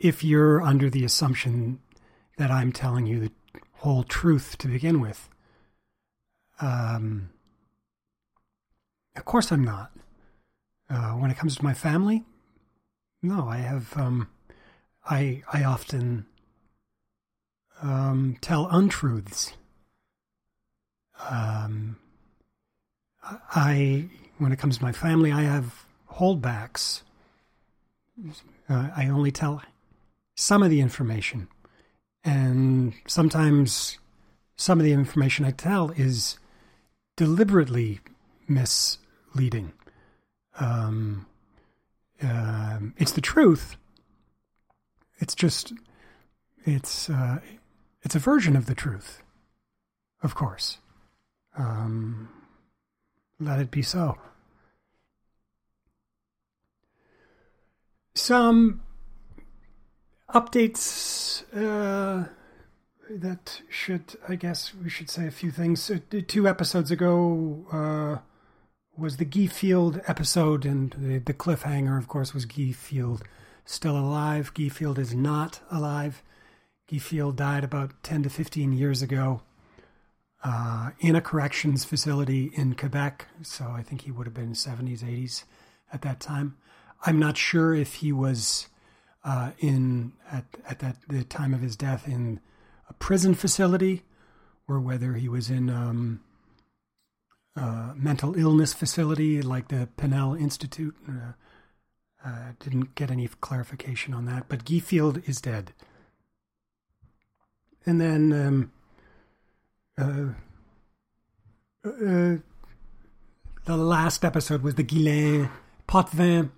if 0.00 0.24
you're 0.24 0.62
under 0.62 0.88
the 0.88 1.04
assumption 1.04 1.80
that 2.38 2.50
I'm 2.50 2.72
telling 2.72 3.04
you 3.04 3.20
the 3.20 3.32
whole 3.74 4.04
truth 4.04 4.56
to 4.56 4.68
begin 4.68 5.02
with. 5.02 5.28
Um, 6.60 7.30
of 9.16 9.24
course, 9.24 9.50
I'm 9.52 9.64
not. 9.64 9.90
Uh, 10.90 11.12
when 11.12 11.30
it 11.30 11.36
comes 11.36 11.56
to 11.56 11.64
my 11.64 11.74
family, 11.74 12.24
no, 13.22 13.48
I 13.48 13.58
have. 13.58 13.96
Um, 13.96 14.28
I 15.08 15.42
I 15.52 15.64
often 15.64 16.26
um, 17.82 18.36
tell 18.40 18.68
untruths. 18.70 19.54
Um, 21.28 21.96
I 23.22 24.08
when 24.38 24.52
it 24.52 24.58
comes 24.58 24.78
to 24.78 24.84
my 24.84 24.92
family, 24.92 25.32
I 25.32 25.42
have 25.42 25.84
holdbacks. 26.12 27.02
Uh, 28.68 28.90
I 28.96 29.08
only 29.08 29.30
tell 29.30 29.62
some 30.36 30.62
of 30.62 30.70
the 30.70 30.80
information, 30.80 31.48
and 32.24 32.94
sometimes 33.06 33.98
some 34.56 34.78
of 34.78 34.84
the 34.84 34.92
information 34.92 35.44
I 35.44 35.50
tell 35.50 35.90
is 35.90 36.38
deliberately 37.16 38.00
misleading. 38.48 39.72
Um, 40.58 41.26
uh, 42.22 42.78
it's 42.96 43.12
the 43.12 43.20
truth. 43.20 43.76
It's 45.18 45.34
just 45.34 45.72
it's 46.64 47.08
uh, 47.10 47.38
it's 48.02 48.14
a 48.14 48.18
version 48.18 48.56
of 48.56 48.66
the 48.66 48.74
truth, 48.74 49.22
of 50.22 50.34
course. 50.34 50.78
Um, 51.56 52.28
let 53.38 53.60
it 53.60 53.70
be 53.70 53.82
so. 53.82 54.18
Some 58.14 58.82
updates. 60.32 61.44
Uh, 61.54 62.28
that 63.10 63.60
should, 63.68 64.16
I 64.28 64.36
guess, 64.36 64.72
we 64.74 64.88
should 64.88 65.10
say 65.10 65.26
a 65.26 65.30
few 65.30 65.50
things. 65.50 65.90
two 66.28 66.48
episodes 66.48 66.90
ago 66.90 67.66
uh, 67.72 68.18
was 68.96 69.16
the 69.16 69.24
Guy 69.24 69.46
Field 69.46 70.00
episode, 70.06 70.64
and 70.64 70.94
the, 70.98 71.18
the, 71.18 71.34
cliffhanger, 71.34 71.98
of 71.98 72.08
course, 72.08 72.32
was 72.32 72.44
Guy 72.44 72.72
Field 72.72 73.22
still 73.64 73.98
alive. 73.98 74.52
Guy 74.54 74.68
Field 74.68 74.98
is 74.98 75.14
not 75.14 75.60
alive. 75.70 76.22
Guy 76.90 76.98
Field 76.98 77.36
died 77.36 77.64
about 77.64 78.02
10 78.02 78.24
to 78.24 78.30
15 78.30 78.72
years 78.72 79.02
ago 79.02 79.42
uh, 80.42 80.90
in 81.00 81.16
a 81.16 81.20
corrections 81.20 81.84
facility 81.84 82.50
in 82.54 82.74
Quebec. 82.74 83.26
So 83.42 83.66
I 83.66 83.82
think 83.82 84.02
he 84.02 84.10
would 84.10 84.26
have 84.26 84.34
been 84.34 84.52
70s, 84.52 85.00
80s 85.02 85.44
at 85.92 86.02
that 86.02 86.20
time. 86.20 86.56
I'm 87.06 87.18
not 87.18 87.36
sure 87.36 87.74
if 87.74 87.94
he 87.94 88.12
was 88.12 88.68
uh, 89.24 89.52
in 89.58 90.12
at 90.30 90.44
at 90.68 90.78
that 90.80 90.96
the 91.08 91.24
time 91.24 91.54
of 91.54 91.60
his 91.60 91.76
death 91.76 92.06
in 92.06 92.40
a 92.88 92.92
prison 92.94 93.34
facility 93.34 94.02
or 94.68 94.80
whether 94.80 95.14
he 95.14 95.28
was 95.28 95.50
in 95.50 95.68
um, 95.68 96.20
a 97.56 97.92
mental 97.94 98.34
illness 98.38 98.72
facility 98.72 99.42
like 99.42 99.68
the 99.68 99.88
Pinel 99.96 100.38
Institute. 100.38 100.96
Uh, 101.08 101.32
uh, 102.24 102.52
didn't 102.58 102.94
get 102.94 103.10
any 103.10 103.28
clarification 103.28 104.14
on 104.14 104.24
that, 104.24 104.48
but 104.48 104.64
Guy 104.64 104.78
Field 104.78 105.22
is 105.26 105.40
dead. 105.40 105.72
And 107.84 108.00
then 108.00 108.32
um, 108.32 108.72
uh, 109.98 110.32
uh 111.86 112.36
the 113.66 113.76
last 113.76 114.24
episode 114.24 114.62
was 114.62 114.74
the 114.74 114.84
Guylaine 114.84 115.50
Potvin 115.86 116.50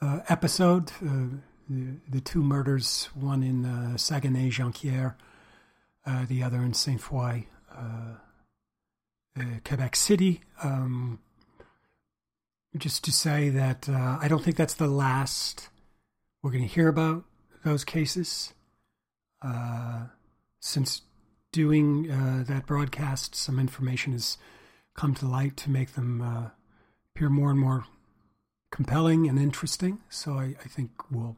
uh, 0.00 0.20
episode. 0.28 0.92
The, 1.70 2.20
two 2.20 2.42
murders, 2.42 3.10
one 3.14 3.42
in 3.42 3.66
uh, 3.66 3.96
Saguenay, 3.98 4.50
Jonquière, 4.50 5.14
uh, 6.06 6.24
the 6.26 6.42
other 6.42 6.62
in 6.62 6.72
Saint 6.72 7.00
Foy, 7.00 7.46
uh, 7.70 8.14
uh, 9.38 9.42
Quebec 9.64 9.94
City. 9.94 10.40
Um, 10.62 11.18
just 12.76 13.04
to 13.04 13.12
say 13.12 13.50
that 13.50 13.88
uh, 13.88 14.18
I 14.20 14.28
don't 14.28 14.42
think 14.42 14.56
that's 14.56 14.74
the 14.74 14.88
last 14.88 15.68
we're 16.42 16.52
going 16.52 16.66
to 16.66 16.74
hear 16.74 16.88
about 16.88 17.24
those 17.64 17.84
cases. 17.84 18.54
Since 20.60 21.02
doing 21.52 22.08
that 22.44 22.66
broadcast, 22.66 23.34
some 23.34 23.58
information 23.58 24.12
has 24.12 24.38
come 24.94 25.14
to 25.16 25.26
light 25.26 25.56
to 25.58 25.70
make 25.70 25.92
them 25.92 26.50
appear 27.14 27.28
more 27.28 27.50
and 27.50 27.60
more 27.60 27.84
compelling 28.70 29.28
and 29.28 29.38
interesting. 29.38 30.00
So 30.08 30.32
I, 30.32 30.56
I 30.64 30.68
think 30.68 30.90
we'll 31.10 31.36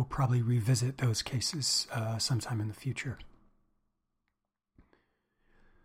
we'll 0.00 0.06
probably 0.06 0.40
revisit 0.40 0.96
those 0.96 1.20
cases 1.20 1.86
uh, 1.92 2.16
sometime 2.16 2.58
in 2.58 2.68
the 2.68 2.74
future. 2.74 3.18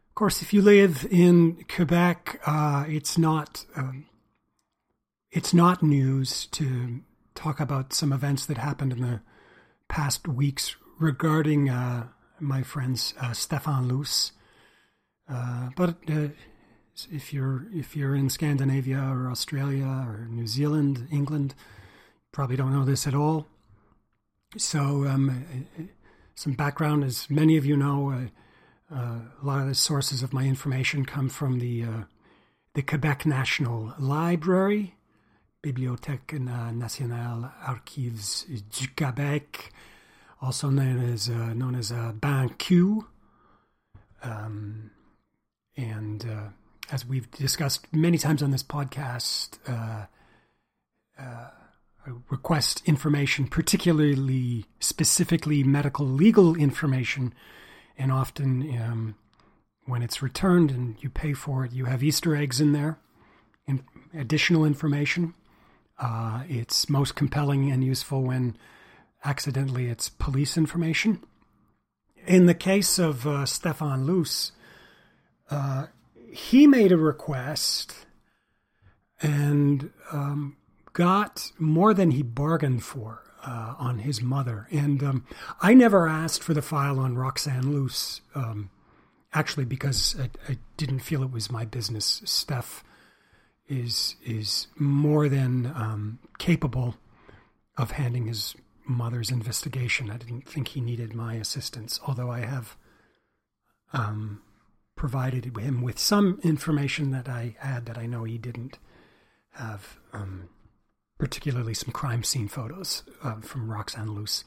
Of 0.08 0.15
course, 0.15 0.41
if 0.41 0.54
you 0.54 0.62
live 0.62 1.06
in 1.12 1.65
Quebec, 1.67 2.39
uh, 2.45 2.86
it's 2.88 3.17
not 3.17 3.65
um, 3.75 4.06
it's 5.32 5.54
not 5.54 5.84
news 5.84 6.45
to 6.54 7.01
talk 7.34 7.60
about 7.60 7.91
some 7.91 8.13
events 8.13 8.45
that 8.45 8.58
happened 8.58 8.93
in 8.93 9.01
the 9.01 9.19
past 9.89 10.30
weeks 10.30 10.78
regarding 10.97 11.69
uh, 11.69 12.08
my 12.39 12.63
friends 12.63 13.15
uh, 13.19 13.34
Stefan 13.34 13.89
Luce. 13.89 14.32
Uh, 15.30 15.71
but 15.75 15.97
uh, 16.10 16.30
if 17.12 17.34
you're 17.34 17.65
if 17.73 17.97
you're 17.97 18.15
in 18.15 18.30
Scandinavia 18.30 18.99
or 18.99 19.30
Australia 19.30 19.84
or 19.84 20.25
New 20.30 20.47
Zealand, 20.47 21.06
England, 21.12 21.54
probably 22.32 22.56
don't 22.56 22.71
know 22.71 22.86
this 22.86 23.06
at 23.06 23.13
all. 23.13 23.47
So, 24.57 25.05
um, 25.05 25.45
some 26.33 26.53
background, 26.53 27.03
as 27.03 27.29
many 27.29 27.57
of 27.57 27.65
you 27.65 27.75
know, 27.75 28.11
uh, 28.11 28.95
uh, 28.95 29.19
a 29.41 29.45
lot 29.45 29.61
of 29.61 29.67
the 29.67 29.75
sources 29.75 30.23
of 30.23 30.33
my 30.33 30.43
information 30.43 31.05
come 31.05 31.29
from 31.29 31.59
the 31.59 31.83
uh, 31.83 32.03
the 32.73 32.81
Quebec 32.81 33.25
National 33.25 33.93
Library, 33.97 34.95
Bibliothèque 35.63 36.39
Nationale 36.39 37.51
Archives 37.65 38.45
du 38.45 38.87
Québec, 38.89 39.71
also 40.41 40.69
known 40.69 40.99
as 41.11 41.29
uh, 41.29 41.53
known 41.53 41.75
as 41.75 41.91
uh, 41.91 42.13
BANQ. 42.13 43.05
Um, 44.23 44.91
and 45.77 46.25
uh, 46.25 46.49
as 46.91 47.05
we've 47.05 47.29
discussed 47.31 47.87
many 47.93 48.17
times 48.17 48.41
on 48.43 48.51
this 48.51 48.63
podcast, 48.63 49.57
uh, 49.67 50.05
uh, 51.19 51.49
request 52.29 52.81
information, 52.85 53.47
particularly 53.47 54.65
specifically 54.79 55.63
medical 55.63 56.05
legal 56.05 56.55
information, 56.55 57.33
and 57.97 58.11
often 58.11 58.77
um, 58.77 59.15
when 59.85 60.01
it's 60.01 60.21
returned 60.21 60.71
and 60.71 60.95
you 61.01 61.09
pay 61.09 61.33
for 61.33 61.65
it, 61.65 61.71
you 61.71 61.85
have 61.85 62.03
Easter 62.03 62.35
eggs 62.35 62.59
in 62.59 62.71
there, 62.71 62.99
additional 64.13 64.65
information. 64.65 65.33
Uh, 65.97 66.43
it's 66.49 66.89
most 66.89 67.15
compelling 67.15 67.71
and 67.71 67.83
useful 67.83 68.23
when 68.23 68.57
accidentally 69.23 69.87
it's 69.87 70.09
police 70.09 70.57
information. 70.57 71.23
In 72.27 72.47
the 72.47 72.53
case 72.53 72.99
of 72.99 73.25
uh, 73.27 73.45
Stefan 73.45 74.05
Luce, 74.05 74.51
uh, 75.49 75.87
he 76.31 76.67
made 76.67 76.91
a 76.91 76.97
request 76.97 78.05
and 79.21 79.91
um, 80.11 80.57
got 80.95 81.51
more 81.60 81.93
than 81.93 82.12
he 82.12 82.23
bargained 82.23 82.81
for 82.81 83.21
uh, 83.43 83.75
on 83.77 83.99
his 83.99 84.21
mother. 84.21 84.65
And 84.71 85.03
um, 85.03 85.25
I 85.62 85.73
never 85.73 86.08
asked 86.08 86.41
for 86.41 86.53
the 86.53 86.62
file 86.62 86.99
on 86.99 87.17
Roxanne 87.17 87.71
Luce, 87.71 88.21
um, 88.34 88.71
actually, 89.34 89.65
because 89.65 90.15
I, 90.17 90.29
I, 90.49 90.58
didn't 90.77 90.99
feel 90.99 91.21
it 91.21 91.31
was 91.31 91.51
my 91.51 91.65
business. 91.65 92.21
Steph 92.23 92.84
is 93.67 94.15
is 94.25 94.67
more 94.77 95.27
than 95.27 95.65
um, 95.75 96.19
capable 96.38 96.95
of 97.77 97.91
handling 97.91 98.27
his 98.27 98.55
mother's 98.86 99.31
investigation. 99.31 100.10
I 100.10 100.17
didn't 100.17 100.47
think 100.47 100.69
he 100.69 100.81
needed 100.81 101.13
my 101.13 101.34
assistance, 101.34 101.99
although 102.08 102.31
I 102.31 102.39
have 102.39 102.77
um, 103.91 104.41
provided 104.95 105.58
him 105.58 105.81
with 105.81 105.99
some 105.99 106.39
information 106.41 107.12
that 107.12 107.27
I 107.27 107.58
had 107.60 107.86
that 107.88 107.97
I 107.97 108.05
know 108.05 108.23
he 108.23 108.38
didn't 108.38 108.79
have. 109.51 109.97
Um, 110.13 110.49
particularly 111.17 111.73
some 111.73 111.91
crime 111.91 112.23
scene 112.23 112.47
photos 112.47 113.04
uh, 113.23 113.36
from 113.41 113.71
Roxanne 113.71 114.13
Luce 114.13 114.43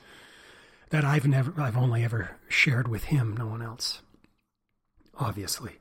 that 0.90 1.04
I've 1.04 1.26
never, 1.26 1.60
I've 1.60 1.76
only 1.76 2.04
ever 2.04 2.36
shared 2.48 2.88
with 2.88 3.04
him, 3.04 3.36
no 3.36 3.46
one 3.46 3.62
else, 3.62 4.00
obviously. 5.18 5.74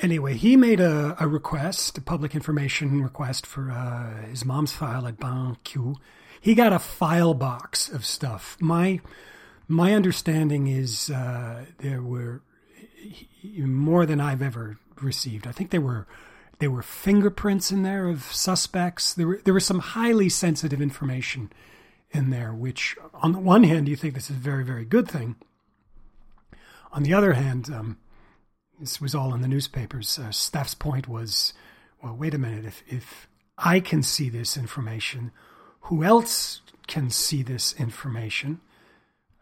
Anyway, 0.00 0.34
he 0.34 0.56
made 0.56 0.80
a, 0.80 1.16
a 1.20 1.28
request, 1.28 1.98
a 1.98 2.00
public 2.00 2.34
information 2.34 3.02
request 3.02 3.46
for 3.46 3.70
uh, 3.70 4.26
his 4.26 4.44
mom's 4.44 4.72
file 4.72 5.06
at 5.06 5.18
BanQ. 5.18 5.96
He 6.40 6.54
got 6.54 6.72
a 6.72 6.78
file 6.78 7.34
box 7.34 7.88
of 7.88 8.04
stuff. 8.04 8.56
My 8.60 9.00
my 9.66 9.94
understanding 9.94 10.66
is 10.66 11.08
uh, 11.10 11.64
there 11.78 12.02
were 12.02 12.42
more 13.56 14.04
than 14.04 14.20
I've 14.20 14.42
ever 14.42 14.78
received. 15.00 15.46
I 15.46 15.52
think 15.52 15.70
there 15.70 15.80
were 15.80 16.06
there 16.58 16.70
were 16.70 16.82
fingerprints 16.82 17.70
in 17.70 17.82
there 17.82 18.08
of 18.08 18.22
suspects. 18.22 19.14
There 19.14 19.26
were, 19.26 19.40
there 19.44 19.54
was 19.54 19.66
some 19.66 19.80
highly 19.80 20.28
sensitive 20.28 20.80
information 20.80 21.52
in 22.10 22.30
there, 22.30 22.52
which, 22.52 22.96
on 23.14 23.32
the 23.32 23.38
one 23.38 23.64
hand, 23.64 23.88
you 23.88 23.96
think 23.96 24.14
this 24.14 24.30
is 24.30 24.36
a 24.36 24.40
very, 24.40 24.64
very 24.64 24.84
good 24.84 25.08
thing. 25.08 25.36
On 26.92 27.02
the 27.02 27.12
other 27.12 27.32
hand, 27.32 27.70
um, 27.74 27.98
this 28.78 29.00
was 29.00 29.14
all 29.14 29.34
in 29.34 29.42
the 29.42 29.48
newspapers. 29.48 30.18
Uh, 30.18 30.30
Steph's 30.30 30.74
point 30.74 31.08
was, 31.08 31.52
well, 32.02 32.14
wait 32.14 32.34
a 32.34 32.38
minute. 32.38 32.64
If, 32.64 32.82
if 32.86 33.28
I 33.58 33.80
can 33.80 34.02
see 34.02 34.28
this 34.28 34.56
information, 34.56 35.32
who 35.82 36.04
else 36.04 36.60
can 36.86 37.10
see 37.10 37.42
this 37.42 37.72
information? 37.74 38.60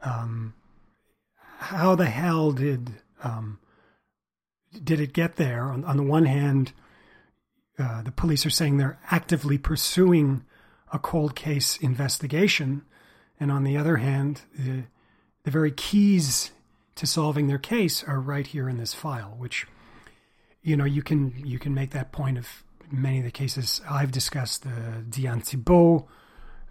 Um, 0.03 0.55
how 1.59 1.94
the 1.94 2.07
hell 2.07 2.53
did 2.53 2.90
um, 3.22 3.59
did 4.83 5.01
it 5.01 5.12
get 5.12 5.37
there? 5.37 5.64
On, 5.64 5.85
on 5.85 5.96
the 5.96 6.03
one 6.03 6.25
hand, 6.25 6.72
uh, 7.83 8.03
the 8.03 8.12
police 8.12 8.47
are 8.47 8.51
saying 8.51 8.77
they're 8.77 9.01
actively 9.11 9.59
pursuing 9.59 10.45
a 10.92 10.99
cold 10.99 11.35
case 11.35 11.77
investigation, 11.79 12.83
and 13.40 13.51
on 13.51 13.64
the 13.64 13.77
other 13.77 13.97
hand, 13.97 14.42
the, 14.57 14.85
the 15.42 15.51
very 15.51 15.73
keys 15.73 16.53
to 16.95 17.07
solving 17.07 17.49
their 17.49 17.59
case 17.59 18.05
are 18.05 18.21
right 18.21 18.47
here 18.47 18.68
in 18.68 18.79
this 18.79 18.95
file. 18.95 19.35
Which, 19.37 19.66
you 20.62 20.77
know, 20.77 20.85
you 20.85 21.03
can 21.03 21.35
you 21.45 21.59
can 21.59 21.75
make 21.75 21.90
that 21.90 22.12
point 22.12 22.38
of 22.38 22.47
many 22.90 23.18
of 23.18 23.25
the 23.25 23.31
cases 23.31 23.81
I've 23.90 24.12
discussed: 24.12 24.62
the 24.62 25.05
Diane 25.09 25.40
Thibault, 25.40 26.07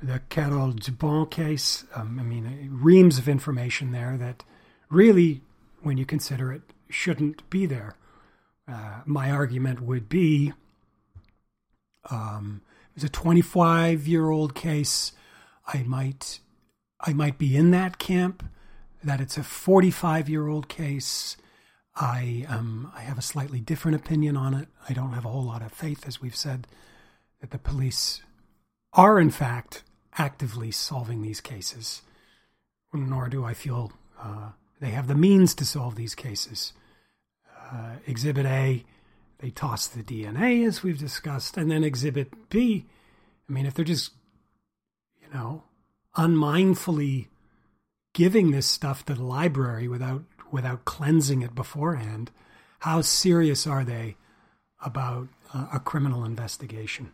the 0.02 0.21
Carole 0.30 0.74
Dubon 0.74 1.30
case. 1.30 1.84
Um, 1.93 2.19
I 2.19 2.24
mean, 2.24 2.69
reams 2.71 3.17
of 3.17 3.28
information 3.28 3.91
there 3.91 4.17
that 4.17 4.43
really, 4.89 5.41
when 5.82 5.97
you 5.97 6.06
consider 6.06 6.54
it, 6.54 6.62
shouldn't 6.89 7.50
be 7.50 7.65
there. 7.65 7.95
Uh, 8.67 9.02
my 9.06 9.32
argument 9.32 9.82
would 9.82 10.08
be 10.08 10.54
um, 12.09 12.61
it 12.91 12.95
was 12.95 13.03
a 13.03 13.09
25 13.09 14.07
year 14.07 14.29
old 14.29 14.55
case. 14.55 15.11
I 15.67 15.83
might, 15.83 16.39
I 16.99 17.13
might 17.13 17.37
be 17.37 17.55
in 17.55 17.71
that 17.71 17.99
camp. 17.99 18.43
That 19.03 19.21
it's 19.21 19.37
a 19.37 19.43
45 19.43 20.29
year 20.29 20.47
old 20.47 20.69
case. 20.69 21.37
I 21.95 22.45
um, 22.47 22.91
I 22.95 23.01
have 23.01 23.17
a 23.17 23.21
slightly 23.21 23.59
different 23.59 23.95
opinion 23.95 24.37
on 24.37 24.53
it. 24.53 24.67
I 24.87 24.93
don't 24.93 25.13
have 25.13 25.25
a 25.25 25.29
whole 25.29 25.43
lot 25.43 25.61
of 25.61 25.71
faith, 25.71 26.07
as 26.07 26.21
we've 26.21 26.35
said, 26.35 26.67
that 27.39 27.51
the 27.51 27.57
police 27.57 28.21
are 28.93 29.19
in 29.19 29.31
fact 29.31 29.83
actively 30.17 30.71
solving 30.71 31.21
these 31.21 31.41
cases. 31.41 32.01
Nor 32.93 33.29
do 33.29 33.43
I 33.43 33.53
feel 33.53 33.91
uh, 34.21 34.51
they 34.79 34.89
have 34.89 35.07
the 35.07 35.15
means 35.15 35.53
to 35.55 35.65
solve 35.65 35.95
these 35.95 36.15
cases. 36.15 36.73
Uh, 37.71 37.95
Exhibit 38.05 38.45
A 38.45 38.83
they 39.41 39.49
toss 39.49 39.88
the 39.88 40.04
DNA, 40.04 40.65
as 40.65 40.84
we've 40.84 40.99
discussed, 40.99 41.58
and 41.58 41.69
then 41.71 41.84
Exhibit 41.84 42.49
B. 42.49 42.86
I 43.49 43.51
mean, 43.51 43.65
if 43.65 43.73
they're 43.73 43.84
just, 43.84 44.12
you 45.21 45.27
know, 45.34 45.63
unmindfully 46.15 47.27
giving 48.13 48.51
this 48.51 48.67
stuff 48.67 49.04
to 49.06 49.15
the 49.15 49.23
library 49.23 49.88
without 49.88 50.23
without 50.51 50.86
cleansing 50.86 51.41
it 51.41 51.56
beforehand, 51.56 52.30
how 52.80 53.01
serious 53.01 53.65
are 53.65 53.84
they 53.84 54.17
about 54.84 55.30
uh, 55.54 55.67
a 55.73 55.80
criminal 55.80 56.25
investigation? 56.25 57.12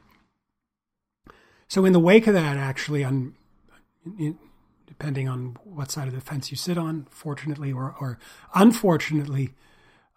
So, 1.67 1.85
in 1.85 1.93
the 1.93 1.99
wake 1.99 2.27
of 2.27 2.33
that, 2.33 2.57
actually, 2.57 3.03
on 3.03 3.35
in, 4.17 4.37
depending 4.85 5.27
on 5.29 5.57
what 5.63 5.91
side 5.91 6.07
of 6.07 6.13
the 6.15 6.21
fence 6.21 6.49
you 6.49 6.57
sit 6.57 6.77
on, 6.77 7.07
fortunately 7.09 7.71
or, 7.71 7.95
or 7.99 8.17
unfortunately, 8.55 9.51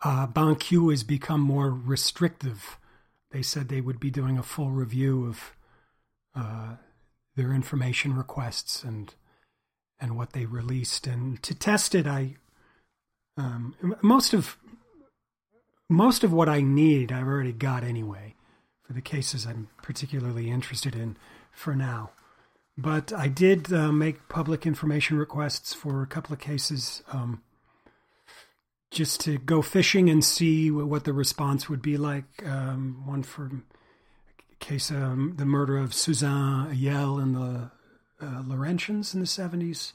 uh, 0.03 0.27
BanQ 0.27 0.91
has 0.91 1.03
become 1.05 1.41
more 1.41 1.71
restrictive. 1.71 2.79
They 3.31 3.43
said 3.43 3.69
they 3.69 3.81
would 3.81 4.01
be 4.01 4.11
doing 4.11 4.39
a 4.39 4.43
full 4.43 4.71
review 4.71 5.27
of 5.27 5.57
uh, 6.35 6.77
their 7.37 7.53
information 7.53 8.17
requests 8.17 8.83
and 8.83 9.15
and 10.03 10.17
what 10.17 10.33
they 10.33 10.47
released. 10.47 11.07
And 11.07 11.43
to 11.43 11.55
test 11.55 11.95
it, 11.95 12.07
I 12.07 12.37
um, 13.37 13.75
most 14.03 14.33
of 14.33 14.57
most 15.89 16.25
of 16.25 16.33
what 16.33 16.49
I 16.49 16.61
need 16.61 17.13
I've 17.13 17.27
already 17.27 17.53
got 17.53 17.85
anyway 17.85 18.35
for 18.83 18.93
the 18.93 19.01
cases 19.01 19.47
I'm 19.47 19.69
particularly 19.83 20.51
interested 20.51 20.95
in 20.95 21.17
for 21.53 21.75
now. 21.75 22.11
But 22.79 23.13
I 23.13 23.29
did 23.29 23.73
uh, 23.73 23.93
make 23.93 24.29
public 24.29 24.67
information 24.67 25.19
requests 25.19 25.75
for 25.75 26.03
a 26.03 26.07
couple 26.07 26.33
of 26.33 26.41
cases. 26.41 27.03
Um, 27.13 27.43
just 28.91 29.21
to 29.21 29.39
go 29.39 29.63
fishing 29.63 30.11
and 30.11 30.25
see 30.25 30.71
what 30.71 31.05
the 31.05 31.13
response 31.13 31.69
would 31.69 31.83
be 31.83 31.97
like. 31.97 32.47
Um, 32.47 33.03
one 33.07 33.23
for 33.23 33.51
case 34.59 34.91
um, 34.91 35.35
the 35.37 35.47
murder 35.47 35.79
of 35.79 35.95
Suzanne 35.95 36.75
Ayel 36.75 37.21
in 37.21 37.33
the 37.33 37.71
uh, 38.21 38.43
Laurentians 38.43 39.15
in 39.15 39.21
the 39.21 39.27
70s, 39.27 39.93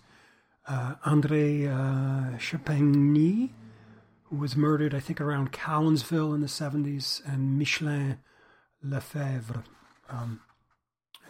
uh, 0.68 0.96
Andre 1.06 1.68
uh, 1.68 2.38
who 4.30 4.36
was 4.38 4.56
murdered, 4.56 4.96
I 4.96 5.00
think, 5.00 5.22
around 5.22 5.52
Cowansville 5.52 6.34
in 6.34 6.42
the 6.42 6.48
70s, 6.48 7.22
and 7.26 7.60
Michelin 7.60 8.18
Lefebvre 8.84 9.64
um, 10.10 10.42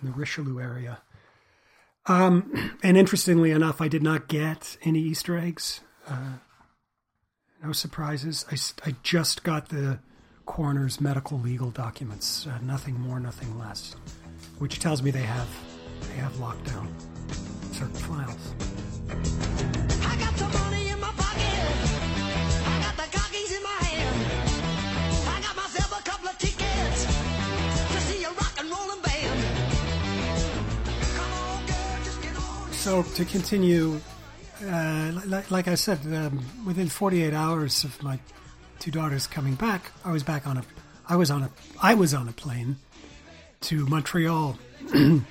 in 0.02 0.08
the 0.08 0.14
Richelieu 0.14 0.60
area. 0.60 1.00
Um, 2.06 2.80
and 2.84 2.98
interestingly 2.98 3.52
enough, 3.52 3.82
I 3.82 3.90
did 3.90 4.04
not 4.04 4.30
get 4.30 4.78
any 4.84 5.00
Easter 5.00 5.38
eggs. 5.38 5.82
Uh, 6.08 6.38
no 7.64 7.72
surprises. 7.72 8.46
I, 8.52 8.90
I 8.90 8.96
just 9.04 9.44
got 9.44 9.70
the 9.70 10.00
coroner's 10.46 11.02
medical 11.02 11.40
legal 11.40 11.72
documents. 11.72 12.48
Uh, 12.48 12.58
nothing 12.62 13.00
more, 13.00 13.20
nothing 13.20 13.58
less. 13.58 13.96
Which 14.60 14.80
tells 14.80 15.02
me 15.02 15.12
they 15.12 15.22
have 15.24 15.48
they 16.10 16.16
have 16.16 16.40
locked 16.40 16.66
down 16.66 16.94
certain 17.72 17.96
files. 17.96 18.54
I 19.10 20.16
got 20.18 20.36
the 20.36 20.48
money 20.58 20.90
in 20.90 21.00
my 21.00 21.12
pocket. 21.12 21.44
I 22.66 22.82
got 22.84 22.96
the 22.98 23.18
cookies 23.18 23.52
in 23.56 23.64
my 23.64 23.80
hand. 23.84 24.16
I 25.28 25.42
got 25.42 25.56
myself 25.56 26.00
a 26.00 26.04
couple 26.04 26.30
of 26.30 26.38
tickets 26.38 27.06
to 27.06 28.00
see 28.02 28.24
a 28.24 28.30
rock 28.30 28.56
and 28.60 28.70
rolling 28.70 29.02
band. 29.02 29.40
On, 31.20 31.66
girl, 31.66 32.74
so 32.74 33.04
to 33.04 33.26
continue, 33.26 34.00
uh, 34.66 35.22
like, 35.26 35.52
like, 35.52 35.68
I 35.68 35.76
said, 35.76 36.00
um, 36.14 36.44
within 36.66 36.90
48 36.90 37.34
hours 37.34 37.84
of 37.84 38.02
my 38.02 38.20
two 38.80 38.92
daughters 38.92 39.28
coming 39.28 39.56
back, 39.56 39.92
I 40.04 40.12
was 40.12 40.24
back 40.24 40.48
on 40.48 40.58
a, 40.58 40.64
I 41.08 41.16
was 41.16 41.32
on 41.32 41.44
a, 41.44 41.50
I 41.82 41.94
was 41.94 42.14
on 42.14 42.28
a 42.28 42.34
plane 42.34 42.78
to 43.62 43.86
Montreal. 43.86 44.58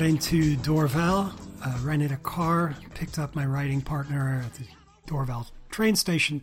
got 0.00 0.08
into 0.08 0.56
Dorval, 0.56 1.30
uh, 1.62 1.78
rented 1.82 2.10
a 2.10 2.16
car, 2.16 2.74
picked 2.94 3.18
up 3.18 3.34
my 3.34 3.44
writing 3.44 3.82
partner 3.82 4.42
at 4.46 4.54
the 4.54 4.64
Dorval 5.06 5.50
train 5.70 5.94
station, 5.94 6.42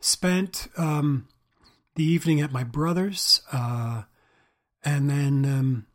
spent 0.00 0.68
um, 0.78 1.28
the 1.96 2.02
evening 2.04 2.40
at 2.40 2.50
my 2.50 2.64
brother's, 2.64 3.42
uh, 3.52 4.04
and 4.86 5.10
then 5.10 5.44
um, 5.44 5.86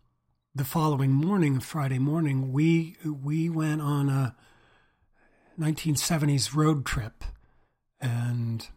the 0.54 0.64
following 0.64 1.10
morning, 1.10 1.60
Friday 1.60 1.98
morning, 1.98 2.52
we 2.54 2.96
we 3.04 3.50
went 3.50 3.82
on 3.82 4.10
a 4.10 4.36
1970s 5.60 6.56
road 6.56 6.86
trip, 6.86 7.24
and 8.00 8.68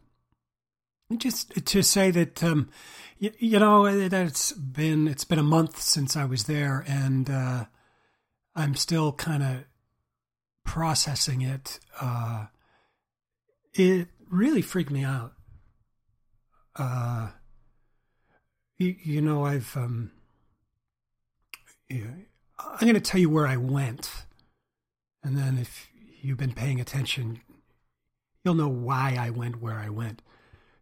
just 1.18 1.66
to 1.66 1.82
say 1.82 2.10
that 2.10 2.42
um, 2.42 2.70
you, 3.18 3.30
you, 3.38 3.58
know 3.58 4.08
that 4.08 4.26
it's 4.26 4.52
been 4.52 5.06
it's 5.06 5.24
been 5.24 5.38
a 5.38 5.42
month 5.42 5.82
since 5.82 6.16
I 6.16 6.24
was 6.24 6.44
there, 6.44 6.82
and 6.88 7.28
uh, 7.28 7.64
I'm 8.54 8.74
still 8.74 9.12
kind 9.12 9.42
of 9.42 9.64
processing 10.64 11.42
it. 11.42 11.80
Uh, 12.00 12.46
it 13.74 14.08
really 14.30 14.62
freaked 14.62 14.90
me 14.90 15.04
out. 15.04 15.32
Uh, 16.76 17.28
you, 18.78 18.96
you 19.02 19.20
know, 19.20 19.44
I've, 19.44 19.76
um, 19.76 20.10
I'm 21.90 22.26
going 22.80 22.94
to 22.94 23.00
tell 23.00 23.20
you 23.20 23.30
where 23.30 23.46
I 23.46 23.56
went. 23.56 24.10
And 25.22 25.36
then 25.36 25.58
if 25.58 25.88
you've 26.20 26.38
been 26.38 26.52
paying 26.52 26.80
attention, 26.80 27.40
you'll 28.44 28.54
know 28.54 28.68
why 28.68 29.16
I 29.18 29.30
went 29.30 29.60
where 29.60 29.78
I 29.78 29.88
went. 29.88 30.22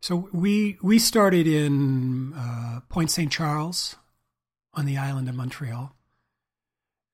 So 0.00 0.28
we, 0.32 0.78
we 0.82 0.98
started 0.98 1.46
in 1.46 2.32
uh, 2.34 2.80
Point 2.88 3.10
St. 3.10 3.30
Charles 3.30 3.96
on 4.72 4.86
the 4.86 4.96
island 4.96 5.28
of 5.28 5.34
Montreal. 5.34 5.94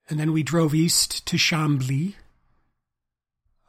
And 0.08 0.20
then 0.20 0.32
we 0.32 0.42
drove 0.42 0.74
east 0.74 1.26
to 1.26 1.36
Chambly. 1.36 2.14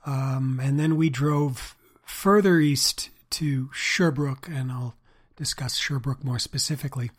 Um, 0.05 0.59
and 0.63 0.79
then 0.79 0.95
we 0.95 1.09
drove 1.09 1.75
further 2.05 2.59
east 2.59 3.09
to 3.31 3.69
Sherbrooke, 3.73 4.47
and 4.47 4.71
I'll 4.71 4.95
discuss 5.35 5.75
Sherbrooke 5.75 6.23
more 6.23 6.39
specifically. 6.39 7.11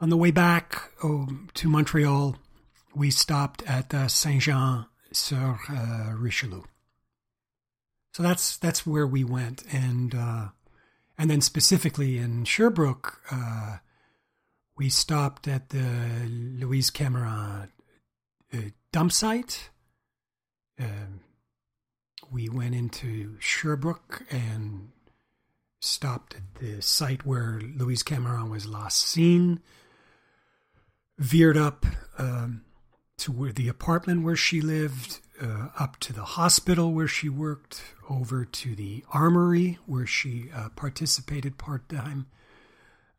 On 0.00 0.10
the 0.10 0.16
way 0.16 0.30
back 0.30 0.90
oh, 1.02 1.28
to 1.54 1.68
Montreal, 1.68 2.36
we 2.94 3.10
stopped 3.10 3.62
at 3.66 3.94
uh, 3.94 4.08
Saint 4.08 4.42
Jean 4.42 4.86
sur 5.12 5.58
uh, 5.68 6.12
Richelieu. 6.16 6.62
So 8.12 8.22
that's 8.22 8.56
that's 8.56 8.86
where 8.86 9.06
we 9.06 9.24
went, 9.24 9.64
and 9.72 10.14
uh, 10.14 10.48
and 11.18 11.28
then 11.28 11.40
specifically 11.40 12.18
in 12.18 12.44
Sherbrooke, 12.44 13.20
uh, 13.30 13.78
we 14.76 14.88
stopped 14.88 15.48
at 15.48 15.70
the 15.70 16.28
Louise 16.28 16.90
Camirand 16.90 17.68
dump 18.92 19.12
site. 19.12 19.70
Um, 20.78 21.20
we 22.30 22.48
went 22.48 22.74
into 22.74 23.36
Sherbrooke 23.38 24.22
and 24.30 24.90
stopped 25.80 26.34
at 26.34 26.60
the 26.60 26.80
site 26.80 27.26
where 27.26 27.60
Louise 27.76 28.02
Camirand 28.02 28.50
was 28.50 28.66
last 28.66 29.00
seen. 29.00 29.60
Veered 31.18 31.56
up 31.56 31.86
um, 32.18 32.62
to 33.18 33.30
where 33.30 33.52
the 33.52 33.68
apartment 33.68 34.24
where 34.24 34.36
she 34.36 34.60
lived, 34.60 35.20
uh, 35.40 35.68
up 35.78 35.98
to 36.00 36.12
the 36.12 36.24
hospital 36.24 36.92
where 36.92 37.08
she 37.08 37.28
worked, 37.28 37.82
over 38.08 38.44
to 38.44 38.74
the 38.74 39.04
armory 39.12 39.78
where 39.86 40.06
she 40.06 40.50
uh, 40.54 40.68
participated 40.70 41.56
part 41.56 41.88
time, 41.88 42.26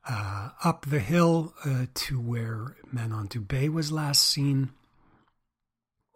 uh, 0.07 0.49
up 0.63 0.85
the 0.85 0.99
hill 0.99 1.53
uh, 1.63 1.85
to 1.93 2.19
where 2.19 2.75
Manon 2.91 3.27
Dubé 3.27 3.69
was 3.69 3.91
last 3.91 4.23
seen 4.25 4.71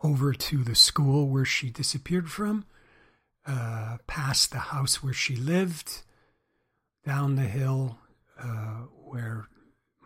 over 0.02 0.34
to 0.34 0.64
the 0.64 0.76
school 0.76 1.28
where 1.28 1.46
she 1.46 1.70
disappeared 1.70 2.30
from, 2.30 2.66
uh, 3.46 3.98
past 4.08 4.52
the 4.52 4.60
house 4.60 5.04
where 5.04 5.14
she 5.14 5.36
lived, 5.36 6.04
down 7.06 7.36
the 7.36 7.44
hill 7.44 7.98
uh, 8.42 8.84
where 9.06 9.48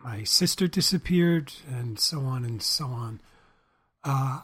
my 0.02 0.22
sister 0.24 0.66
disappeared, 0.66 1.52
and 1.68 1.98
so 1.98 2.20
on 2.20 2.44
and 2.44 2.62
so 2.62 2.86
on. 2.86 3.20
Uh, 4.02 4.40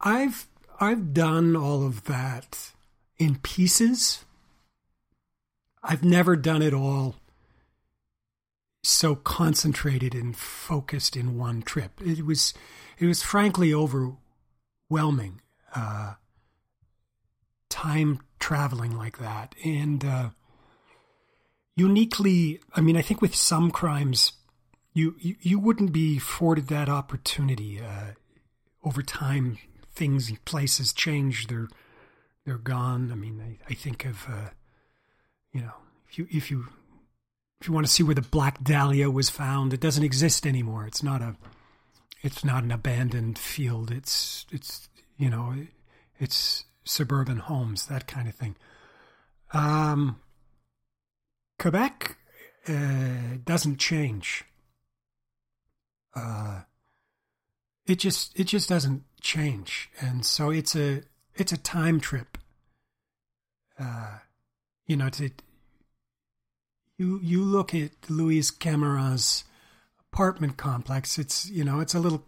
I've 0.00 0.48
I've 0.80 1.14
done 1.14 1.54
all 1.54 1.86
of 1.86 2.04
that 2.04 2.72
in 3.16 3.36
pieces. 3.36 4.24
I've 5.82 6.04
never 6.04 6.34
done 6.34 6.62
it 6.62 6.74
all 6.74 7.16
so 8.82 9.14
concentrated 9.14 10.14
and 10.14 10.36
focused 10.36 11.16
in 11.16 11.38
one 11.38 11.62
trip. 11.62 12.00
It 12.04 12.24
was 12.26 12.54
it 12.98 13.06
was 13.06 13.22
frankly 13.22 13.72
over 13.72 14.12
overwhelming 14.90 15.40
uh, 15.74 16.14
time 17.68 18.20
traveling 18.38 18.96
like 18.96 19.18
that. 19.18 19.54
And 19.64 20.04
uh, 20.04 20.30
uniquely, 21.76 22.60
I 22.74 22.80
mean, 22.80 22.96
I 22.96 23.02
think 23.02 23.20
with 23.20 23.34
some 23.34 23.70
crimes, 23.70 24.32
you, 24.92 25.16
you, 25.18 25.36
you 25.40 25.58
wouldn't 25.58 25.92
be 25.92 26.18
afforded 26.18 26.68
that 26.68 26.88
opportunity. 26.88 27.80
Uh, 27.80 28.12
over 28.84 29.02
time, 29.02 29.58
things, 29.94 30.28
and 30.28 30.44
places 30.44 30.92
change. 30.92 31.46
They're 31.46 31.68
they're 32.44 32.58
gone. 32.58 33.10
I 33.10 33.14
mean, 33.14 33.40
I, 33.40 33.72
I 33.72 33.74
think 33.74 34.04
of 34.04 34.26
uh, 34.28 34.50
you 35.52 35.62
know, 35.62 35.72
if 36.06 36.18
you 36.18 36.28
if 36.30 36.50
you 36.50 36.66
if 37.60 37.66
you 37.66 37.72
want 37.72 37.86
to 37.86 37.92
see 37.92 38.02
where 38.02 38.14
the 38.14 38.20
Black 38.20 38.62
Dahlia 38.62 39.10
was 39.10 39.30
found, 39.30 39.72
it 39.72 39.80
doesn't 39.80 40.04
exist 40.04 40.46
anymore. 40.46 40.86
It's 40.86 41.02
not 41.02 41.22
a 41.22 41.36
it's 42.24 42.42
not 42.42 42.64
an 42.64 42.72
abandoned 42.72 43.38
field. 43.38 43.90
It's 43.90 44.46
it's 44.50 44.88
you 45.18 45.28
know 45.28 45.54
it's 46.18 46.64
suburban 46.82 47.36
homes 47.36 47.86
that 47.86 48.06
kind 48.06 48.26
of 48.26 48.34
thing. 48.34 48.56
Um, 49.52 50.18
Quebec 51.58 52.16
uh, 52.66 53.36
doesn't 53.44 53.78
change. 53.78 54.44
Uh, 56.16 56.62
it 57.86 57.98
just 57.98 58.40
it 58.40 58.44
just 58.44 58.70
doesn't 58.70 59.02
change, 59.20 59.90
and 60.00 60.24
so 60.24 60.48
it's 60.48 60.74
a 60.74 61.02
it's 61.34 61.52
a 61.52 61.58
time 61.58 62.00
trip. 62.00 62.38
Uh, 63.78 64.18
you 64.86 64.96
know, 64.96 65.10
to 65.10 65.30
you 66.96 67.20
you 67.22 67.44
look 67.44 67.74
at 67.74 67.90
Louise 68.08 68.50
Camirand's 68.50 69.44
apartment 70.14 70.56
complex. 70.56 71.18
It's 71.18 71.50
you 71.50 71.64
know 71.64 71.80
it's 71.80 71.94
a 71.94 71.98
little 71.98 72.24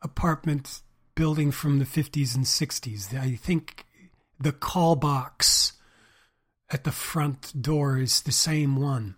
apartment 0.00 0.80
building 1.14 1.50
from 1.50 1.78
the 1.78 1.84
50s 1.84 2.34
and 2.34 2.46
60s. 2.46 3.14
I 3.14 3.34
think 3.34 3.84
the 4.40 4.52
call 4.52 4.96
box 4.96 5.74
at 6.70 6.84
the 6.84 6.92
front 6.92 7.60
door 7.60 7.98
is 7.98 8.22
the 8.22 8.32
same 8.32 8.76
one. 8.76 9.16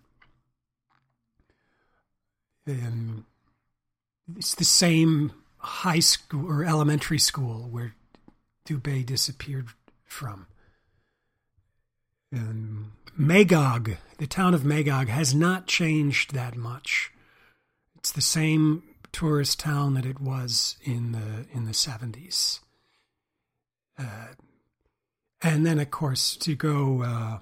Um, 2.67 3.25
it's 4.35 4.55
the 4.55 4.65
same 4.65 5.31
high 5.57 5.99
school 5.99 6.47
or 6.51 6.65
elementary 6.65 7.19
school 7.19 7.69
where 7.69 7.95
Dubé 8.67 9.05
disappeared 9.05 9.67
from. 10.03 10.47
And 12.33 12.91
Magog, 13.15 13.95
the 14.17 14.27
town 14.27 14.53
of 14.53 14.65
Magog, 14.65 15.07
has 15.07 15.33
not 15.33 15.67
changed 15.67 16.33
that 16.33 16.57
much. 16.57 17.10
It's 18.01 18.11
the 18.11 18.21
same 18.21 18.81
tourist 19.11 19.59
town 19.59 19.93
that 19.93 20.07
it 20.07 20.19
was 20.19 20.75
in 20.83 21.11
the 21.11 21.45
in 21.53 21.65
the 21.65 21.73
seventies. 21.73 22.59
Uh, 23.95 24.29
and 25.43 25.67
then, 25.67 25.77
of 25.77 25.91
course, 25.91 26.35
to 26.37 26.55
go 26.55 27.03
uh, 27.03 27.37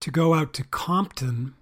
to 0.00 0.10
go 0.10 0.32
out 0.32 0.54
to 0.54 0.64
Compton, 0.64 1.52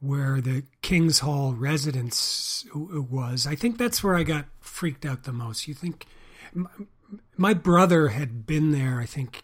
where 0.00 0.40
the 0.40 0.64
King's 0.80 1.18
Hall 1.18 1.52
residence 1.52 2.64
was. 2.74 3.46
I 3.46 3.54
think 3.54 3.76
that's 3.76 4.02
where 4.02 4.16
I 4.16 4.22
got 4.22 4.46
freaked 4.60 5.04
out 5.04 5.24
the 5.24 5.32
most. 5.32 5.68
You 5.68 5.74
think 5.74 6.06
my 7.36 7.52
brother 7.52 8.08
had 8.08 8.46
been 8.46 8.70
there? 8.72 8.98
I 8.98 9.04
think 9.04 9.42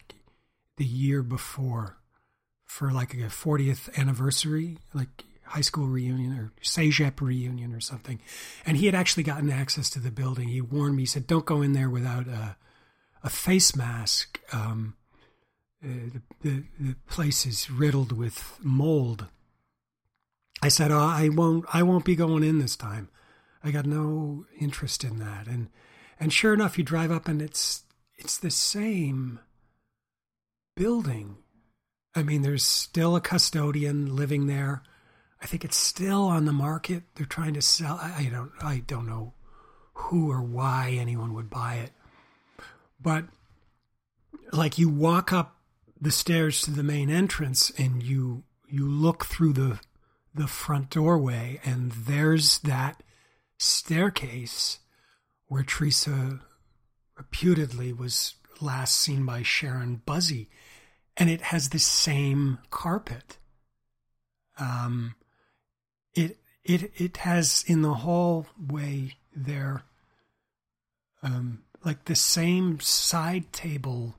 the 0.77 0.85
year 0.85 1.21
before 1.21 1.97
for 2.65 2.91
like 2.91 3.13
a 3.13 3.27
40th 3.27 3.95
anniversary, 3.95 4.79
like 4.95 5.25
high 5.49 5.61
school 5.61 5.87
reunion 5.87 6.37
or 6.37 6.51
CEGEP 6.61 7.21
reunion 7.21 7.73
or 7.73 7.79
something. 7.79 8.21
And 8.65 8.77
he 8.77 8.85
had 8.85 8.93
actually 8.93 9.23
gotten 9.23 9.49
access 9.51 9.89
to 9.91 9.99
the 9.99 10.11
building. 10.11 10.49
He 10.49 10.61
warned 10.61 10.95
me, 10.95 11.03
he 11.03 11.07
said, 11.07 11.25
don't 11.25 11.45
go 11.45 11.63
in 11.63 11.73
there 11.73 11.89
without 11.89 12.27
a, 12.27 12.55
a 13.23 13.29
face 13.29 13.75
mask. 13.75 14.39
Um, 14.53 14.95
uh, 15.83 15.87
the, 16.13 16.21
the, 16.41 16.63
the, 16.79 16.95
place 17.07 17.45
is 17.45 17.71
riddled 17.71 18.11
with 18.11 18.59
mold. 18.61 19.25
I 20.61 20.67
said, 20.67 20.91
oh, 20.91 20.99
I 20.99 21.29
won't, 21.29 21.65
I 21.73 21.83
won't 21.83 22.05
be 22.05 22.15
going 22.15 22.43
in 22.43 22.59
this 22.59 22.75
time. 22.75 23.09
I 23.63 23.71
got 23.71 23.85
no 23.85 24.45
interest 24.59 25.03
in 25.03 25.17
that. 25.19 25.47
And, 25.47 25.69
and 26.19 26.31
sure 26.31 26.53
enough, 26.53 26.77
you 26.77 26.83
drive 26.83 27.11
up 27.11 27.27
and 27.27 27.41
it's, 27.41 27.83
it's 28.17 28.37
the 28.37 28.51
same 28.51 29.39
building. 30.75 31.37
I 32.13 32.21
mean, 32.21 32.43
there's 32.43 32.63
still 32.63 33.15
a 33.15 33.21
custodian 33.21 34.15
living 34.15 34.45
there. 34.47 34.83
I 35.41 35.45
think 35.45 35.63
it's 35.63 35.77
still 35.77 36.23
on 36.23 36.45
the 36.45 36.53
market. 36.53 37.03
They're 37.15 37.25
trying 37.25 37.53
to 37.53 37.61
sell. 37.61 37.97
I 38.01 38.29
don't. 38.31 38.51
I 38.61 38.83
don't 38.85 39.07
know 39.07 39.33
who 39.93 40.31
or 40.31 40.41
why 40.41 40.97
anyone 40.99 41.33
would 41.33 41.49
buy 41.49 41.75
it, 41.75 41.91
but 43.01 43.25
like 44.51 44.77
you 44.77 44.89
walk 44.89 45.31
up 45.31 45.55
the 45.99 46.11
stairs 46.11 46.61
to 46.61 46.71
the 46.71 46.83
main 46.83 47.09
entrance 47.09 47.71
and 47.77 48.01
you 48.01 48.43
you 48.67 48.87
look 48.87 49.25
through 49.25 49.53
the 49.53 49.79
the 50.33 50.47
front 50.47 50.89
doorway 50.89 51.59
and 51.65 51.91
there's 51.91 52.59
that 52.59 53.01
staircase 53.57 54.79
where 55.47 55.63
Theresa 55.63 56.39
reputedly 57.17 57.91
was 57.91 58.35
last 58.61 58.95
seen 58.97 59.25
by 59.25 59.41
Sharon 59.43 60.01
Buzzy 60.05 60.49
and 61.17 61.29
it 61.29 61.41
has 61.41 61.69
the 61.69 61.79
same 61.79 62.59
carpet 62.69 63.37
um 64.57 65.15
it 66.13 66.37
it 66.63 66.91
it 66.97 67.17
has 67.17 67.63
in 67.67 67.81
the 67.81 67.93
hallway 67.93 69.15
there 69.35 69.83
um, 71.21 71.63
like 71.83 72.05
the 72.05 72.15
same 72.15 72.79
side 72.79 73.51
table 73.51 74.15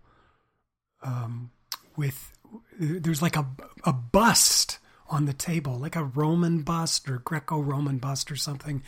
um, 1.03 1.51
with 1.97 2.33
there's 2.79 3.23
like 3.23 3.37
a 3.37 3.47
a 3.85 3.93
bust 3.93 4.79
on 5.09 5.25
the 5.25 5.33
table 5.33 5.77
like 5.77 5.97
a 5.97 6.05
roman 6.05 6.63
bust 6.63 7.09
or 7.09 7.19
greco-roman 7.19 7.99
bust 7.99 8.31
or 8.31 8.37
something. 8.37 8.83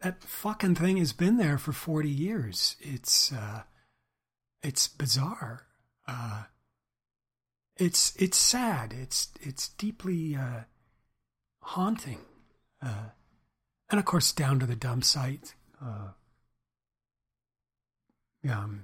That 0.00 0.22
fucking 0.22 0.76
thing 0.76 0.98
has 0.98 1.12
been 1.12 1.38
there 1.38 1.58
for 1.58 1.72
40 1.72 2.08
years. 2.08 2.76
It's 2.80 3.32
uh 3.32 3.62
it's 4.62 4.88
bizarre. 4.88 5.66
Uh 6.06 6.44
it's 7.76 8.14
it's 8.16 8.36
sad. 8.36 8.94
It's 8.96 9.28
it's 9.40 9.68
deeply 9.68 10.36
uh 10.36 10.62
haunting 11.68 12.20
uh, 12.82 13.10
and 13.90 13.98
of 13.98 14.04
course, 14.04 14.32
down 14.32 14.60
to 14.60 14.66
the 14.66 14.76
dump 14.76 15.04
site. 15.04 15.54
Uh, 15.82 16.08
um, 18.50 18.82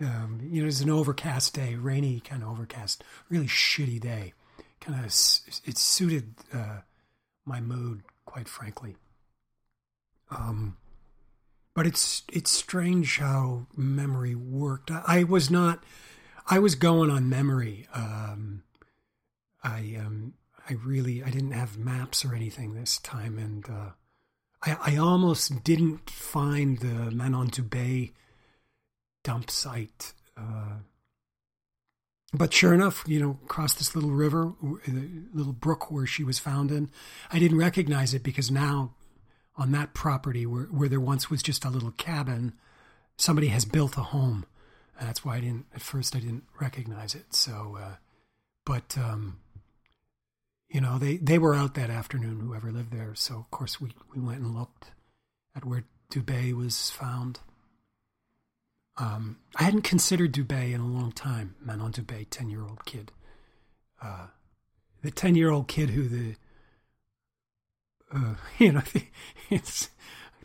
um, 0.00 0.40
you 0.42 0.60
know, 0.60 0.68
it's 0.68 0.80
an 0.80 0.90
overcast 0.90 1.54
day, 1.54 1.74
rainy, 1.74 2.20
kind 2.20 2.42
of 2.42 2.50
overcast, 2.50 3.02
really 3.28 3.46
shitty 3.46 4.00
day. 4.00 4.34
Kind 4.80 4.98
of, 4.98 5.04
it 5.06 5.78
suited 5.78 6.34
uh, 6.52 6.80
my 7.44 7.60
mood, 7.60 8.02
quite 8.24 8.48
frankly. 8.48 8.96
Um, 10.30 10.76
but 11.74 11.86
it's 11.86 12.22
it's 12.32 12.50
strange 12.50 13.18
how 13.18 13.66
memory 13.76 14.34
worked. 14.34 14.90
I, 14.90 15.02
I 15.06 15.22
was 15.24 15.50
not, 15.50 15.84
I 16.48 16.58
was 16.58 16.74
going 16.74 17.10
on 17.10 17.28
memory. 17.28 17.86
Um, 17.94 18.64
I 19.66 19.96
um, 19.98 20.34
I 20.70 20.74
really 20.74 21.22
I 21.24 21.30
didn't 21.30 21.50
have 21.50 21.76
maps 21.76 22.24
or 22.24 22.34
anything 22.34 22.74
this 22.74 22.98
time, 22.98 23.38
and 23.38 23.68
uh, 23.68 23.90
I, 24.62 24.94
I 24.94 24.96
almost 24.96 25.64
didn't 25.64 26.08
find 26.08 26.78
the 26.78 27.10
Manon 27.10 27.50
Dubé 27.50 28.12
dump 29.24 29.50
site. 29.50 30.12
Uh, 30.36 30.78
but 32.32 32.52
sure 32.52 32.74
enough, 32.74 33.02
you 33.06 33.20
know, 33.20 33.38
across 33.44 33.74
this 33.74 33.94
little 33.94 34.10
river, 34.10 34.52
the 34.86 35.08
little 35.32 35.52
brook 35.52 35.90
where 35.90 36.06
she 36.06 36.22
was 36.22 36.38
found 36.38 36.70
in, 36.70 36.90
I 37.32 37.38
didn't 37.38 37.58
recognize 37.58 38.14
it 38.14 38.22
because 38.22 38.50
now 38.50 38.92
on 39.56 39.72
that 39.72 39.94
property 39.94 40.44
where, 40.44 40.64
where 40.64 40.88
there 40.88 41.00
once 41.00 41.30
was 41.30 41.42
just 41.42 41.64
a 41.64 41.70
little 41.70 41.92
cabin, 41.92 42.52
somebody 43.16 43.48
has 43.48 43.64
built 43.64 43.96
a 43.96 44.02
home. 44.02 44.44
And 44.98 45.08
that's 45.08 45.24
why 45.24 45.36
I 45.36 45.40
didn't, 45.40 45.66
at 45.74 45.80
first, 45.80 46.14
I 46.14 46.20
didn't 46.20 46.44
recognize 46.60 47.14
it. 47.14 47.34
So, 47.34 47.78
uh, 47.80 47.94
but, 48.64 48.96
um, 48.98 49.38
you 50.68 50.80
know, 50.80 50.98
they, 50.98 51.16
they 51.18 51.38
were 51.38 51.54
out 51.54 51.74
that 51.74 51.90
afternoon, 51.90 52.40
whoever 52.40 52.72
lived 52.72 52.92
there. 52.92 53.14
So, 53.14 53.36
of 53.36 53.50
course, 53.50 53.80
we, 53.80 53.92
we 54.14 54.20
went 54.20 54.40
and 54.40 54.54
looked 54.54 54.90
at 55.54 55.64
where 55.64 55.84
Dubé 56.10 56.52
was 56.54 56.90
found. 56.90 57.40
Um, 58.98 59.38
I 59.56 59.64
hadn't 59.64 59.82
considered 59.82 60.32
Dubé 60.32 60.72
in 60.72 60.80
a 60.80 60.86
long 60.86 61.12
time. 61.12 61.54
Manon 61.60 61.92
Dubé, 61.92 62.26
10 62.28 62.50
year 62.50 62.62
old 62.62 62.84
kid. 62.84 63.12
Uh, 64.02 64.26
the 65.02 65.10
10 65.10 65.34
year 65.34 65.50
old 65.50 65.68
kid 65.68 65.90
who 65.90 66.08
the, 66.08 66.36
uh, 68.12 68.34
you 68.58 68.72
know, 68.72 68.82
it's 69.50 69.90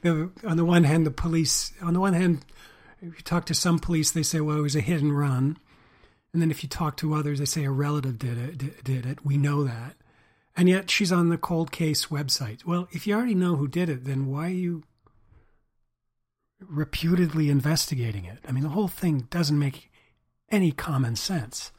the, 0.01 0.31
on 0.45 0.57
the 0.57 0.65
one 0.65 0.83
hand, 0.83 1.05
the 1.05 1.11
police, 1.11 1.73
on 1.81 1.93
the 1.93 1.99
one 1.99 2.13
hand, 2.13 2.45
if 3.01 3.17
you 3.17 3.23
talk 3.23 3.45
to 3.47 3.55
some 3.55 3.79
police, 3.79 4.11
they 4.11 4.23
say, 4.23 4.41
well, 4.41 4.57
it 4.57 4.61
was 4.61 4.75
a 4.75 4.81
hit 4.81 5.01
and 5.01 5.17
run. 5.17 5.57
And 6.33 6.41
then 6.41 6.51
if 6.51 6.63
you 6.63 6.69
talk 6.69 6.97
to 6.97 7.13
others, 7.13 7.39
they 7.39 7.45
say 7.45 7.63
a 7.63 7.71
relative 7.71 8.19
did 8.19 8.37
it. 8.37 8.83
Did 8.83 9.05
it. 9.05 9.25
We 9.25 9.37
know 9.37 9.63
that. 9.63 9.95
And 10.55 10.67
yet 10.67 10.89
she's 10.89 11.11
on 11.11 11.29
the 11.29 11.37
cold 11.37 11.71
case 11.71 12.07
website. 12.07 12.65
Well, 12.65 12.87
if 12.91 13.07
you 13.07 13.15
already 13.15 13.35
know 13.35 13.55
who 13.55 13.67
did 13.67 13.89
it, 13.89 14.05
then 14.05 14.27
why 14.27 14.47
are 14.47 14.49
you 14.49 14.83
reputedly 16.59 17.49
investigating 17.49 18.25
it? 18.25 18.39
I 18.47 18.51
mean, 18.51 18.63
the 18.63 18.69
whole 18.69 18.87
thing 18.87 19.27
doesn't 19.29 19.57
make 19.57 19.89
any 20.49 20.71
common 20.71 21.15
sense. 21.15 21.71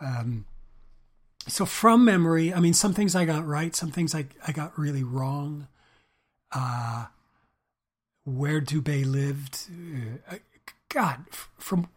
Um, 0.00 0.46
so 1.46 1.66
from 1.66 2.04
memory, 2.04 2.54
I 2.54 2.60
mean, 2.60 2.72
some 2.72 2.94
things 2.94 3.14
I 3.14 3.24
got 3.24 3.46
right, 3.46 3.74
some 3.74 3.90
things 3.90 4.14
I, 4.14 4.26
I 4.46 4.52
got 4.52 4.78
really 4.78 5.02
wrong. 5.02 5.68
Uh, 6.52 7.06
where 8.24 8.60
Dubé 8.60 9.04
lived, 9.04 9.66
uh, 10.30 10.36
God, 10.88 11.24
from 11.58 11.88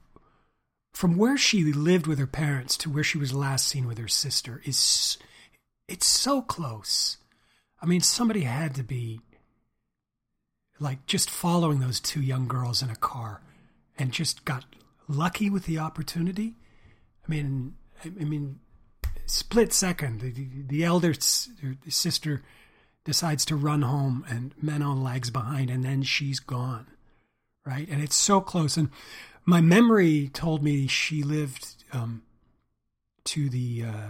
from 0.98 1.16
where 1.16 1.38
she 1.38 1.64
lived 1.64 2.08
with 2.08 2.18
her 2.18 2.26
parents 2.26 2.76
to 2.76 2.90
where 2.90 3.04
she 3.04 3.20
was 3.20 3.32
last 3.32 3.68
seen 3.68 3.86
with 3.86 4.00
her 4.00 4.08
sister 4.08 4.64
is 4.66 5.20
it's 5.88 6.08
so 6.08 6.42
close. 6.42 7.18
I 7.80 7.86
mean, 7.86 8.02
somebody 8.02 8.42
had 8.42 8.74
to 8.74 8.84
be 8.84 9.22
like 10.80 11.06
just 11.06 11.30
following 11.30 11.82
those 11.82 12.00
two 12.00 12.20
young 12.20 12.48
girls 12.48 12.82
in 12.82 12.90
a 12.90 12.96
car 12.96 13.44
and 13.96 14.12
just 14.12 14.44
got 14.44 14.66
lucky 15.08 15.52
with 15.52 15.68
the 15.68 15.78
opportunity. 15.78 16.56
I 17.24 17.30
mean, 17.30 17.76
I, 18.04 18.10
mean, 18.10 18.60
split 19.28 19.74
second, 19.74 20.22
the, 20.22 20.48
the 20.66 20.84
elder 20.84 21.14
sister 21.14 22.42
decides 23.06 23.46
to 23.46 23.56
run 23.56 23.84
home 23.84 24.26
and 24.28 24.52
Manon 24.60 25.04
lags 25.04 25.30
behind 25.30 25.70
and 25.70 25.84
then 25.84 26.02
she's 26.02 26.40
gone. 26.40 26.88
Right. 27.64 27.88
And 27.88 28.02
it's 28.02 28.16
so 28.16 28.42
close. 28.42 28.78
And 28.78 28.90
my 29.48 29.62
memory 29.62 30.30
told 30.34 30.62
me 30.62 30.88
she 30.88 31.24
lived 31.24 31.86
um, 31.94 32.22
to 33.24 33.50
the 33.50 33.84
uh, 33.84 34.10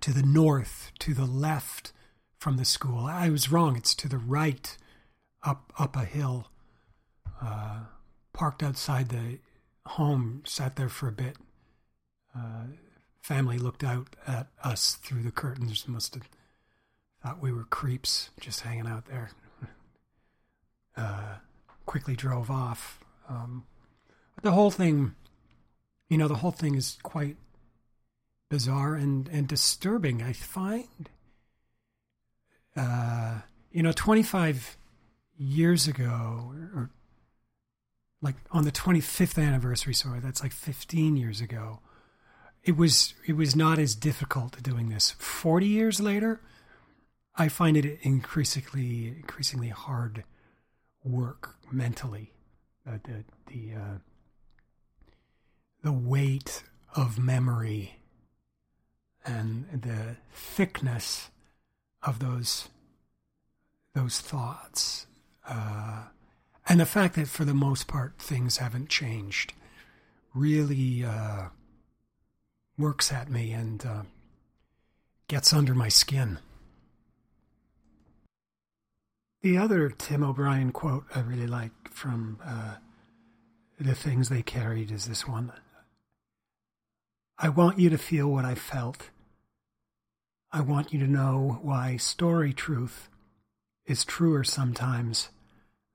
to 0.00 0.12
the 0.12 0.22
north, 0.22 0.92
to 1.00 1.12
the 1.12 1.26
left 1.26 1.92
from 2.38 2.56
the 2.56 2.64
school. 2.64 3.04
I 3.04 3.30
was 3.30 3.50
wrong. 3.50 3.76
It's 3.76 3.96
to 3.96 4.08
the 4.08 4.16
right, 4.16 4.78
up 5.42 5.72
up 5.76 5.96
a 5.96 6.04
hill. 6.04 6.50
Uh, 7.42 7.80
parked 8.32 8.62
outside 8.62 9.08
the 9.08 9.40
home, 9.86 10.42
sat 10.46 10.76
there 10.76 10.88
for 10.88 11.08
a 11.08 11.12
bit. 11.12 11.36
Uh, 12.34 12.66
family 13.20 13.58
looked 13.58 13.82
out 13.82 14.14
at 14.24 14.46
us 14.62 14.94
through 15.02 15.24
the 15.24 15.32
curtains. 15.32 15.88
Must 15.88 16.14
have 16.14 16.28
thought 17.20 17.42
we 17.42 17.52
were 17.52 17.64
creeps 17.64 18.30
just 18.40 18.60
hanging 18.60 18.86
out 18.86 19.06
there. 19.06 19.30
Uh, 20.96 21.36
quickly 21.86 22.16
drove 22.16 22.50
off. 22.50 22.98
Um, 23.28 23.62
the 24.42 24.52
whole 24.52 24.70
thing, 24.70 25.14
you 26.08 26.18
know, 26.18 26.28
the 26.28 26.36
whole 26.36 26.50
thing 26.50 26.74
is 26.74 26.98
quite 27.02 27.36
bizarre 28.50 28.94
and, 28.94 29.28
and 29.28 29.46
disturbing, 29.46 30.22
I 30.22 30.32
find. 30.32 31.08
Uh, 32.76 33.40
you 33.72 33.82
know, 33.82 33.92
25 33.92 34.76
years 35.36 35.86
ago, 35.86 36.52
or 36.74 36.90
like 38.22 38.36
on 38.50 38.64
the 38.64 38.72
25th 38.72 39.42
anniversary, 39.42 39.94
sorry, 39.94 40.20
that's 40.20 40.42
like 40.42 40.52
15 40.52 41.16
years 41.16 41.40
ago. 41.40 41.80
It 42.64 42.76
was 42.76 43.14
it 43.26 43.34
was 43.36 43.54
not 43.54 43.78
as 43.78 43.94
difficult 43.94 44.62
doing 44.62 44.88
this. 44.88 45.12
40 45.12 45.66
years 45.66 46.00
later, 46.00 46.40
I 47.36 47.48
find 47.48 47.76
it 47.76 47.98
increasingly 48.02 49.08
increasingly 49.08 49.68
hard 49.68 50.24
work 51.04 51.54
mentally. 51.70 52.32
Uh, 52.86 52.98
the 53.04 53.24
the 53.46 53.74
uh, 53.74 53.98
the 55.82 55.92
weight 55.92 56.62
of 56.94 57.18
memory 57.18 57.98
and 59.24 59.66
the 59.82 60.16
thickness 60.32 61.30
of 62.02 62.18
those 62.18 62.68
those 63.94 64.20
thoughts 64.20 65.06
uh, 65.48 66.04
and 66.68 66.80
the 66.80 66.86
fact 66.86 67.14
that 67.14 67.26
for 67.28 67.44
the 67.44 67.54
most 67.54 67.88
part 67.88 68.14
things 68.18 68.58
haven't 68.58 68.88
changed 68.88 69.52
really 70.34 71.04
uh, 71.04 71.48
works 72.76 73.12
at 73.12 73.28
me 73.28 73.52
and 73.52 73.84
uh, 73.84 74.02
gets 75.26 75.52
under 75.52 75.74
my 75.74 75.88
skin. 75.88 76.38
The 79.42 79.58
other 79.58 79.90
Tim 79.90 80.22
O'Brien 80.24 80.72
quote 80.72 81.04
I 81.14 81.20
really 81.20 81.46
like 81.46 81.72
from 81.90 82.38
uh, 82.44 82.74
the 83.78 83.94
things 83.94 84.28
they 84.28 84.42
carried 84.42 84.90
is 84.90 85.06
this 85.06 85.26
one 85.26 85.52
I 87.38 87.48
want 87.48 87.78
you 87.78 87.88
to 87.90 87.98
feel 87.98 88.28
what 88.28 88.44
I 88.44 88.56
felt. 88.56 89.10
I 90.50 90.60
want 90.60 90.92
you 90.92 90.98
to 91.00 91.06
know 91.06 91.60
why 91.62 91.96
story 91.96 92.52
truth 92.52 93.08
is 93.86 94.04
truer 94.04 94.42
sometimes 94.42 95.28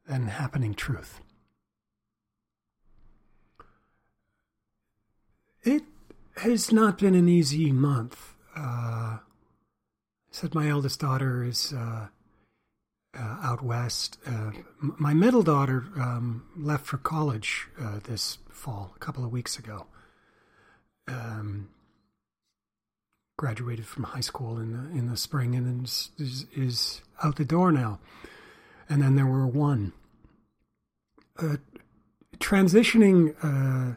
than 0.07 0.27
happening 0.27 0.73
truth. 0.73 1.19
It 5.63 5.83
has 6.37 6.71
not 6.71 6.97
been 6.97 7.15
an 7.15 7.27
easy 7.27 7.71
month. 7.71 8.35
Uh, 8.55 9.17
I 9.17 9.19
said 10.31 10.55
my 10.55 10.69
eldest 10.69 10.99
daughter 10.99 11.43
is 11.43 11.73
uh, 11.73 12.07
uh, 13.17 13.37
out 13.41 13.61
west. 13.61 14.17
Uh, 14.25 14.51
my 14.79 15.13
middle 15.13 15.43
daughter 15.43 15.85
um, 15.97 16.45
left 16.55 16.85
for 16.85 16.97
college 16.97 17.67
uh, 17.79 17.99
this 18.03 18.37
fall, 18.49 18.93
a 18.95 18.99
couple 18.99 19.25
of 19.25 19.31
weeks 19.31 19.57
ago. 19.57 19.87
Um, 21.07 21.69
graduated 23.37 23.85
from 23.85 24.03
high 24.05 24.21
school 24.21 24.57
in 24.57 24.71
the 24.71 24.97
in 24.97 25.09
the 25.09 25.17
spring 25.17 25.55
and 25.55 25.83
is, 25.83 26.11
is, 26.17 26.45
is 26.55 27.01
out 27.23 27.35
the 27.35 27.45
door 27.45 27.71
now. 27.71 27.99
And 28.87 29.01
then 29.01 29.15
there 29.15 29.25
were 29.25 29.47
one. 29.47 29.93
Uh, 31.37 31.57
transitioning 32.37 33.35
uh, 33.43 33.95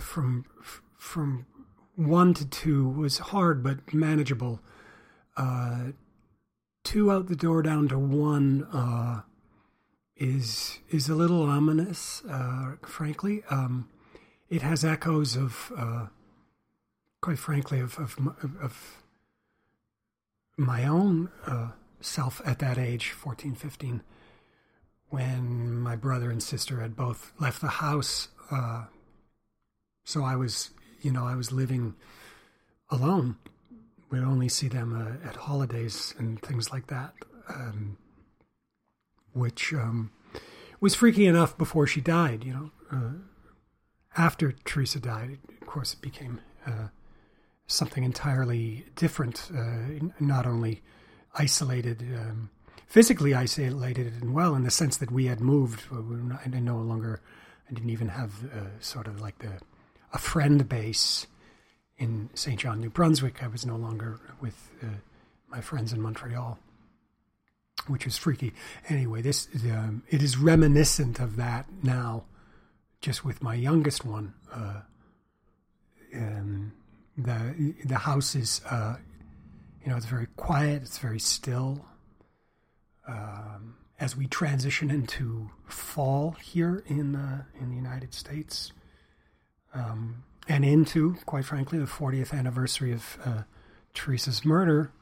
from 0.00 0.44
from 0.98 1.46
one 1.94 2.34
to 2.34 2.46
two 2.46 2.88
was 2.88 3.18
hard 3.18 3.62
but 3.62 3.92
manageable. 3.92 4.60
Uh, 5.36 5.92
two 6.84 7.12
out 7.12 7.28
the 7.28 7.36
door 7.36 7.62
down 7.62 7.88
to 7.88 7.98
one 7.98 8.64
uh, 8.72 9.20
is 10.16 10.80
is 10.90 11.08
a 11.08 11.14
little 11.14 11.42
ominous, 11.42 12.22
uh, 12.28 12.72
frankly. 12.82 13.42
Um, 13.50 13.88
it 14.50 14.62
has 14.62 14.84
echoes 14.84 15.36
of, 15.36 15.72
uh, 15.76 16.06
quite 17.20 17.38
frankly, 17.38 17.78
of 17.78 17.98
of, 17.98 18.16
of 18.60 19.02
my 20.56 20.84
own 20.84 21.30
uh, 21.46 21.70
self 22.00 22.42
at 22.44 22.58
that 22.58 22.76
age, 22.76 23.10
14, 23.10 23.54
15, 23.54 24.02
when 25.08 25.80
my 25.80 25.96
brother 25.96 26.30
and 26.30 26.42
sister 26.42 26.80
had 26.80 26.96
both 26.96 27.32
left 27.38 27.60
the 27.60 27.68
house. 27.68 28.28
Uh, 28.50 28.84
so 30.04 30.24
I 30.24 30.36
was, 30.36 30.70
you 31.00 31.12
know, 31.12 31.26
I 31.26 31.36
was 31.36 31.52
living 31.52 31.94
alone. 32.90 33.36
We'd 34.10 34.22
only 34.22 34.48
see 34.48 34.68
them 34.68 34.92
uh, 34.92 35.28
at 35.28 35.36
holidays 35.36 36.14
and 36.18 36.42
things 36.42 36.72
like 36.72 36.88
that, 36.88 37.14
um, 37.48 37.96
which 39.32 39.72
um, 39.72 40.10
was 40.80 40.96
freaky 40.96 41.26
enough 41.26 41.56
before 41.56 41.86
she 41.86 42.00
died, 42.00 42.44
you 42.44 42.52
know. 42.52 42.70
After 44.16 44.52
Theresa 44.52 45.00
died, 45.00 45.38
of 45.60 45.66
course, 45.66 45.94
it 45.94 46.00
became 46.00 46.40
uh, 46.66 46.88
something 47.66 48.04
entirely 48.04 48.86
different, 48.96 49.50
uh, 49.56 50.08
not 50.18 50.46
only 50.46 50.82
isolated, 51.34 52.02
um, 52.02 52.50
physically 52.86 53.34
isolated 53.34 54.14
and 54.20 54.34
well, 54.34 54.54
in 54.54 54.64
the 54.64 54.70
sense 54.70 54.96
that 54.96 55.10
we 55.10 55.26
had 55.26 55.40
moved. 55.40 55.84
I 55.92 56.48
no 56.48 56.76
longer, 56.78 57.20
I 57.70 57.74
didn't 57.74 57.90
even 57.90 58.08
have 58.08 58.44
uh, 58.44 58.80
sort 58.80 59.06
of 59.06 59.20
like 59.20 59.38
the 59.38 59.60
a 60.12 60.18
friend 60.18 60.68
base 60.68 61.26
in 61.98 62.30
St. 62.34 62.58
John, 62.58 62.80
New 62.80 62.90
Brunswick. 62.90 63.42
I 63.42 63.46
was 63.46 63.64
no 63.64 63.76
longer 63.76 64.18
with 64.40 64.70
uh, 64.82 64.86
my 65.48 65.60
friends 65.60 65.92
in 65.92 66.00
Montreal, 66.00 66.58
which 67.86 68.04
was 68.04 68.16
freaky. 68.16 68.52
Anyway, 68.88 69.22
this 69.22 69.48
um, 69.70 70.02
it 70.08 70.22
is 70.22 70.36
reminiscent 70.36 71.20
of 71.20 71.36
that 71.36 71.66
now, 71.82 72.24
just 73.00 73.24
with 73.24 73.42
my 73.42 73.54
youngest 73.54 74.04
one. 74.04 74.34
Uh, 74.52 74.80
um, 76.14 76.72
the 77.16 77.74
the 77.84 77.98
house 77.98 78.34
is 78.34 78.60
uh, 78.70 78.96
you 79.82 79.90
know, 79.90 79.96
it's 79.96 80.06
very 80.06 80.26
quiet, 80.36 80.82
it's 80.82 80.98
very 80.98 81.20
still. 81.20 81.84
Um, 83.08 83.76
as 83.98 84.16
we 84.16 84.26
transition 84.26 84.90
into 84.90 85.50
fall 85.66 86.32
here 86.42 86.82
in 86.86 87.12
the, 87.12 87.44
in 87.60 87.70
the 87.70 87.76
United 87.76 88.14
States, 88.14 88.72
um, 89.74 90.24
and 90.48 90.64
into, 90.64 91.16
quite 91.26 91.44
frankly, 91.44 91.78
the 91.78 91.86
40th 91.86 92.32
anniversary 92.32 92.92
of 92.92 93.18
uh, 93.24 93.42
Theresa's 93.94 94.44
murder, 94.44 94.92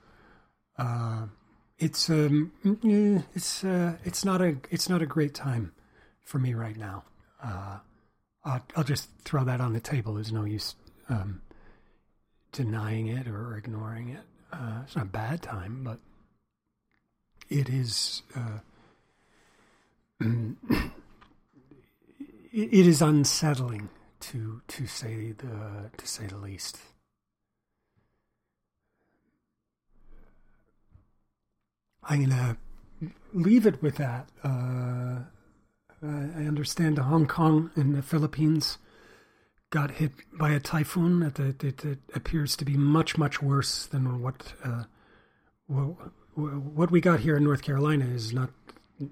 uh, 0.79 1.27
it's 1.79 2.11
um, 2.11 2.53
mm, 2.65 3.25
it's 3.35 3.63
uh, 3.63 3.97
it's 4.05 4.25
not 4.25 4.43
a 4.43 4.57
it's 4.69 4.89
not 4.89 5.01
a 5.01 5.07
great 5.07 5.33
time 5.33 5.73
for 6.25 6.41
me 6.41 6.53
right 6.53 6.77
now. 6.77 7.05
Uh, 7.43 7.79
I'll, 8.49 8.65
I'll, 8.77 8.85
just 8.85 9.11
throw 9.25 9.45
that 9.45 9.61
on 9.61 9.75
the 9.75 9.81
table. 9.81 10.15
There's 10.15 10.33
no 10.33 10.45
use 10.45 10.75
um, 11.09 11.43
denying 12.53 13.09
it 13.09 13.29
or 13.29 13.57
ignoring 13.57 14.09
it. 14.09 14.23
Uh, 14.53 14.81
it's 14.85 14.97
not 14.97 15.05
a 15.05 15.09
bad 15.09 15.43
time, 15.43 15.85
but 15.85 15.99
it 17.51 17.69
is. 17.69 18.23
Uh, 18.35 18.61
it 22.53 22.87
is 22.87 23.03
unsettling 23.03 23.91
to 24.21 24.63
to 24.67 24.87
say 24.87 25.33
the 25.33 25.91
to 25.97 26.07
say 26.07 26.27
the 26.27 26.39
least. 26.39 26.79
I'm 32.03 32.25
gonna 32.25 32.57
leave 33.35 33.67
it 33.67 33.83
with 33.83 33.97
that. 33.97 34.31
Uh, 34.43 35.21
I 36.03 36.45
understand 36.47 36.99
Hong 36.99 37.27
Kong 37.27 37.71
and 37.75 37.95
the 37.95 38.03
Philippines 38.03 38.79
got 39.71 39.93
hit 39.93 40.13
by 40.33 40.51
a 40.51 40.61
typhoon 40.61 41.21
that, 41.21 41.99
appears 42.15 42.57
to 42.57 42.65
be 42.65 42.77
much 42.77 43.19
much 43.19 43.43
worse 43.43 43.87
than 43.87 44.23
what 44.23 44.53
uh, 44.65 44.85
what 45.67 46.91
we 46.91 47.01
got 47.01 47.21
here 47.21 47.37
in 47.37 47.45
North 47.45 47.63
Carolina 47.63 48.07
is 48.07 48.33
not, 48.33 48.51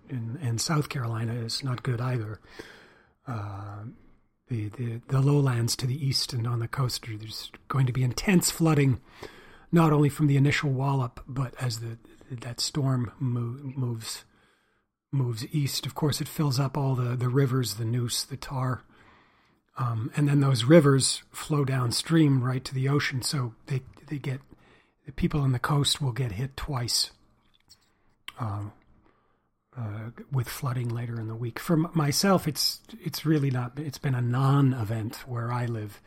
in, 0.08 0.38
and 0.40 0.60
South 0.60 0.88
Carolina 0.88 1.34
is 1.34 1.62
not 1.62 1.82
good 1.82 2.00
either. 2.00 2.40
Uh, 3.26 3.84
the, 4.48 4.68
the 4.70 5.00
the 5.08 5.20
lowlands 5.20 5.74
to 5.76 5.86
the 5.86 6.06
east 6.06 6.32
and 6.32 6.46
on 6.46 6.60
the 6.60 6.68
coast 6.68 7.04
there's 7.06 7.50
going 7.68 7.86
to 7.86 7.92
be 7.92 8.04
intense 8.04 8.50
flooding, 8.50 9.00
not 9.72 9.92
only 9.92 10.08
from 10.08 10.28
the 10.28 10.36
initial 10.36 10.70
wallop 10.70 11.20
but 11.26 11.54
as 11.60 11.80
the 11.80 11.98
that 12.30 12.60
storm 12.60 13.12
move, 13.18 13.76
moves 13.76 14.24
moves 15.16 15.46
east. 15.52 15.86
Of 15.86 15.94
course, 15.94 16.20
it 16.20 16.28
fills 16.28 16.60
up 16.60 16.76
all 16.76 16.94
the 16.94 17.16
the 17.16 17.28
rivers, 17.28 17.74
the 17.74 17.84
Neuse, 17.84 18.24
the 18.24 18.36
Tar 18.36 18.82
um, 19.78 20.10
and 20.16 20.28
then 20.28 20.40
those 20.40 20.64
rivers 20.64 21.22
flow 21.30 21.64
downstream 21.64 22.42
right 22.42 22.64
to 22.64 22.74
the 22.74 22.88
ocean. 22.88 23.22
So 23.22 23.54
they 23.66 23.82
they 24.08 24.18
get 24.18 24.40
the 25.04 25.12
people 25.12 25.40
on 25.40 25.52
the 25.52 25.58
coast 25.58 26.00
will 26.00 26.12
get 26.12 26.32
hit 26.32 26.56
twice 26.56 27.10
um, 28.40 28.72
uh, 29.76 30.10
with 30.32 30.48
flooding 30.48 30.88
later 30.88 31.20
in 31.20 31.28
the 31.28 31.34
week. 31.34 31.58
For 31.58 31.76
myself, 31.76 32.48
it's 32.48 32.80
it's 33.04 33.26
really 33.26 33.50
not. 33.50 33.78
It's 33.78 33.98
been 33.98 34.14
a 34.14 34.22
non-event 34.22 35.28
where 35.28 35.52
I 35.52 35.66
live. 35.66 36.00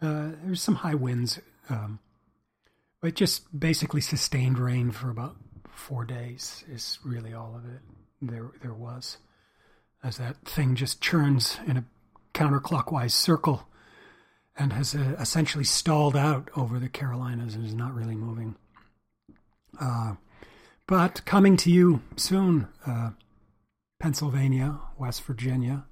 Uh, 0.00 0.30
there's 0.42 0.62
some 0.62 0.76
high 0.76 0.94
winds, 0.94 1.38
um, 1.68 1.98
It 3.02 3.16
just 3.16 3.58
basically 3.58 4.00
sustained 4.00 4.58
rain 4.58 4.92
for 4.92 5.10
about 5.10 5.36
four 5.68 6.06
days 6.06 6.64
is 6.70 6.98
really 7.04 7.34
all 7.34 7.54
of 7.54 7.66
it 7.66 7.82
there 8.20 8.50
there 8.62 8.74
was. 8.74 9.18
As 10.02 10.16
that 10.16 10.36
thing 10.44 10.76
just 10.76 11.00
churns 11.00 11.58
in 11.66 11.76
a 11.76 11.84
counterclockwise 12.32 13.12
circle 13.12 13.68
and 14.56 14.72
has 14.72 14.94
uh, 14.94 15.16
essentially 15.18 15.64
stalled 15.64 16.16
out 16.16 16.50
over 16.56 16.78
the 16.78 16.88
Carolinas 16.88 17.54
and 17.54 17.64
is 17.64 17.74
not 17.74 17.94
really 17.94 18.14
moving. 18.14 18.56
Uh, 19.80 20.14
but 20.86 21.24
coming 21.24 21.56
to 21.58 21.70
you 21.70 22.02
soon, 22.16 22.68
uh, 22.86 23.10
Pennsylvania, 24.00 24.78
West 24.98 25.22
Virginia, 25.22 25.84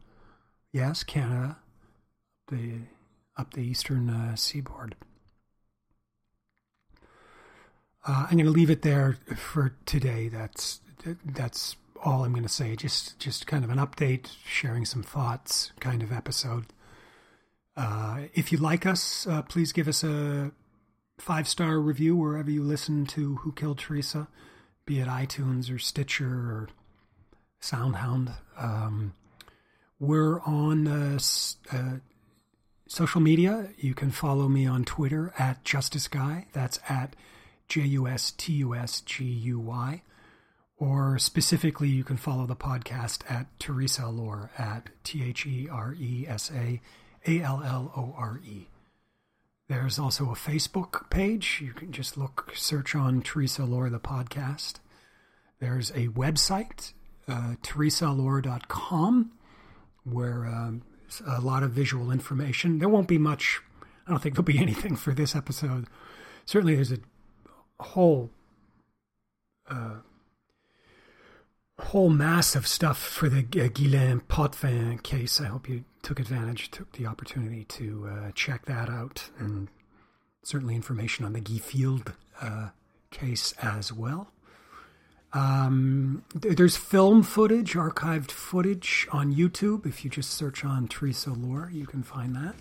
yes, 0.73 1.03
Canada, 1.03 1.59
the 2.49 2.81
up 3.37 3.55
the 3.55 3.61
eastern 3.61 4.11
uh, 4.11 4.35
seaboard. 4.35 4.97
Uh, 8.07 8.27
I'm 8.31 8.37
going 8.37 8.47
to 8.47 8.51
leave 8.51 8.71
it 8.71 8.83
there 8.83 9.19
for 9.37 9.77
today. 9.87 10.29
That's 10.29 10.81
that's 11.25 11.77
all 12.05 12.25
I'm 12.25 12.33
going 12.33 12.43
to 12.43 12.49
say. 12.49 12.77
Just 12.77 13.19
just 13.19 13.47
kind 13.47 13.65
of 13.65 13.71
an 13.71 13.79
update, 13.79 14.29
sharing 14.45 14.85
some 14.85 15.03
thoughts, 15.03 15.73
kind 15.81 16.03
of 16.03 16.13
episode. 16.13 16.67
Uh, 17.77 18.23
if 18.35 18.51
you 18.51 18.59
like 18.59 18.87
us, 18.87 19.27
uh, 19.27 19.43
please 19.43 19.73
give 19.73 19.87
us 19.87 20.03
a 20.03 20.51
five 21.19 21.49
star 21.49 21.79
review 21.79 22.17
wherever 22.17 22.51
you 22.51 22.63
listen 22.63 23.07
to 23.07 23.37
Who 23.37 23.53
Killed 23.53 23.79
Theresa, 23.79 24.29
be 24.85 25.01
it 25.01 25.09
iTunes 25.09 25.73
or 25.73 25.79
Stitcher 25.79 26.27
or 26.27 26.69
SoundHound. 27.61 28.35
Um, 28.57 29.15
we're 30.01 30.41
on 30.41 30.87
uh, 30.87 31.19
uh, 31.73 31.97
social 32.87 33.21
media. 33.21 33.69
You 33.79 33.95
can 33.95 34.11
follow 34.11 34.49
me 34.49 34.67
on 34.67 34.85
Twitter 34.85 35.33
at 35.39 35.65
Justice 35.65 36.09
Guy. 36.09 36.47
That's 36.53 36.81
at 36.89 37.15
J 37.69 37.83
U 37.83 38.07
S 38.09 38.33
T 38.33 38.55
U 38.55 38.75
S 38.75 39.01
G 39.03 39.25
U 39.25 39.59
Y. 39.61 40.03
Or 40.79 41.19
specifically, 41.19 41.89
you 41.89 42.05
can 42.05 42.17
follow 42.17 42.47
the 42.47 42.55
podcast 42.55 43.29
at 43.29 43.47
Theresa 43.59 44.03
Allore 44.03 44.51
at 44.57 44.91
T 45.03 45.25
H 45.25 45.45
E 45.45 45.69
R 45.69 45.95
E 45.99 46.25
S 46.29 46.53
A 46.55 46.81
a 47.27 47.43
L 47.43 47.63
L 47.65 47.93
O 47.97 48.15
R 48.17 48.41
E. 48.45 48.69
There's 49.69 49.99
also 49.99 50.31
a 50.31 50.35
Facebook 50.35 51.11
page. 51.11 51.61
You 51.63 51.73
can 51.73 51.93
just 51.93 52.17
look, 52.17 52.53
search 52.55 52.95
on 52.95 53.21
Theresa 53.23 53.63
Allore, 53.63 53.91
the 53.91 53.99
podcast. 54.01 54.77
There's 55.61 55.91
a 55.91 56.09
website, 56.09 56.93
uh, 57.27 57.57
theresaallore.com, 57.63 59.33
where 60.05 60.47
um, 60.47 60.83
a 61.27 61.41
lot 61.41 61.63
of 61.63 61.73
visual 61.73 62.11
information. 62.11 62.79
There 62.79 62.89
won't 62.89 63.09
be 63.09 63.19
much, 63.19 63.61
I 64.07 64.11
don't 64.11 64.23
think 64.23 64.37
there'll 64.37 64.45
be 64.45 64.59
anything 64.63 64.97
for 64.97 65.13
this 65.13 65.37
episode. 65.37 65.87
Certainly, 66.47 66.77
there's 66.77 66.93
a 66.93 66.99
whole 67.81 68.31
uh, 69.69 69.97
whole 71.79 72.11
mass 72.11 72.55
of 72.55 72.67
stuff 72.67 72.99
for 72.99 73.29
the 73.29 73.43
Guylaine 73.43 74.21
Potvin 74.29 74.99
case. 75.03 75.41
I 75.41 75.47
hope 75.47 75.69
you 75.69 75.85
took 76.03 76.19
advantage, 76.19 76.71
took 76.71 76.93
the 76.93 77.07
opportunity 77.07 77.65
to 77.65 78.09
uh, 78.11 78.31
check 78.35 78.67
that 78.67 78.89
out, 78.89 79.31
and 79.39 79.69
certainly 80.43 80.75
information 80.75 81.25
on 81.25 81.33
the 81.33 81.41
Guy 81.41 81.59
Field 81.59 82.13
uh, 82.41 82.71
case 83.11 83.55
as 83.63 83.93
well. 83.93 84.31
Um, 85.33 86.25
there's 86.35 86.77
film 86.77 87.23
footage, 87.23 87.75
archived 87.75 88.31
footage 88.31 89.07
on 89.13 89.35
YouTube. 89.35 89.85
If 89.87 90.05
you 90.05 90.11
just 90.11 90.31
search 90.31 90.65
on 90.65 90.89
Theresa 90.89 91.31
Allore, 91.31 91.71
you 91.71 91.87
can 91.87 92.03
find 92.03 92.35
that. 92.35 92.57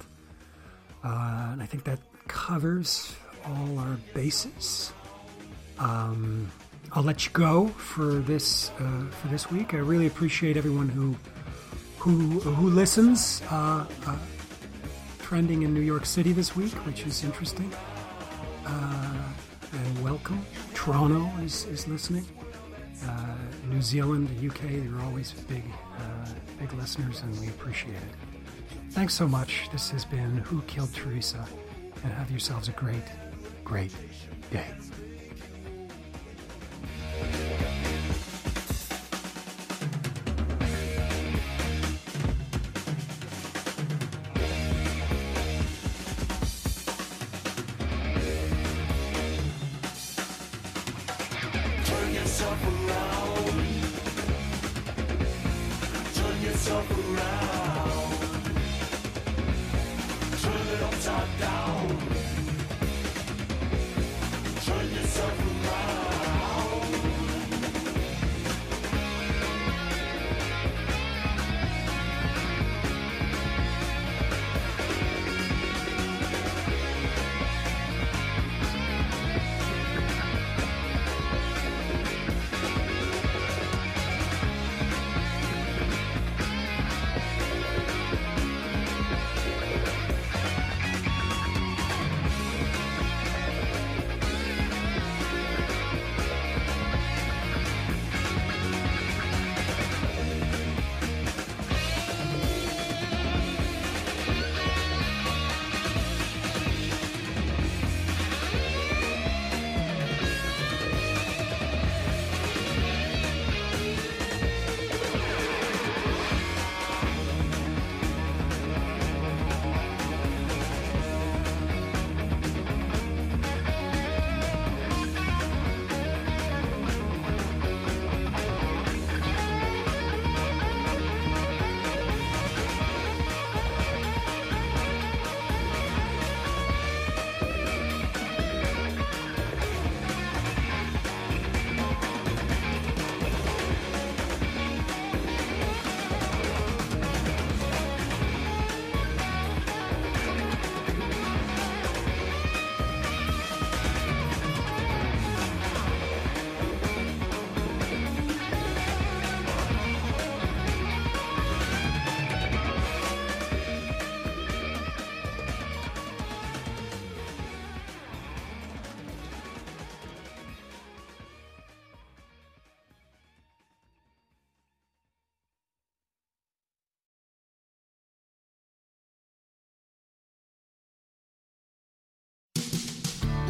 Uh, 1.03 1.49
and 1.53 1.63
I 1.63 1.65
think 1.65 1.85
that 1.85 1.99
covers 2.27 3.15
all 3.45 3.79
our 3.79 3.97
bases. 4.13 4.91
Um, 5.79 6.51
I'll 6.93 7.03
let 7.03 7.25
you 7.25 7.31
go 7.31 7.67
for 7.67 8.15
this 8.19 8.71
uh, 8.79 9.05
for 9.21 9.27
this 9.27 9.51
week. 9.51 9.73
I 9.73 9.77
really 9.77 10.07
appreciate 10.07 10.57
everyone 10.57 10.89
who 10.89 11.15
who 11.97 12.39
who 12.39 12.69
listens. 12.69 13.41
Uh, 13.49 13.85
uh, 14.05 14.17
trending 15.27 15.63
in 15.63 15.73
New 15.73 15.81
York 15.81 16.05
City 16.05 16.31
this 16.31 16.55
week, 16.55 16.71
which 16.85 17.05
is 17.05 17.21
interesting. 17.25 17.69
Uh, 18.65 19.23
and 19.73 20.01
welcome. 20.01 20.41
Toronto 20.73 21.29
is, 21.43 21.65
is 21.65 21.85
listening. 21.85 22.25
Uh, 23.05 23.35
New 23.65 23.81
Zealand, 23.81 24.29
the 24.29 24.47
UK, 24.47 24.61
they're 24.85 25.03
always 25.03 25.33
big 25.33 25.63
uh, 25.97 26.29
big 26.57 26.71
listeners, 26.73 27.23
and 27.23 27.37
we 27.41 27.49
appreciate 27.49 27.95
it. 27.95 28.91
Thanks 28.91 29.13
so 29.13 29.27
much. 29.27 29.69
This 29.73 29.89
has 29.91 30.05
been 30.05 30.37
Who 30.37 30.61
Killed 30.61 30.93
Theresa, 30.93 31.45
and 32.03 32.13
have 32.13 32.31
yourselves 32.31 32.69
a 32.69 32.71
great, 32.71 33.03
great 33.65 33.91
day. 34.49 34.67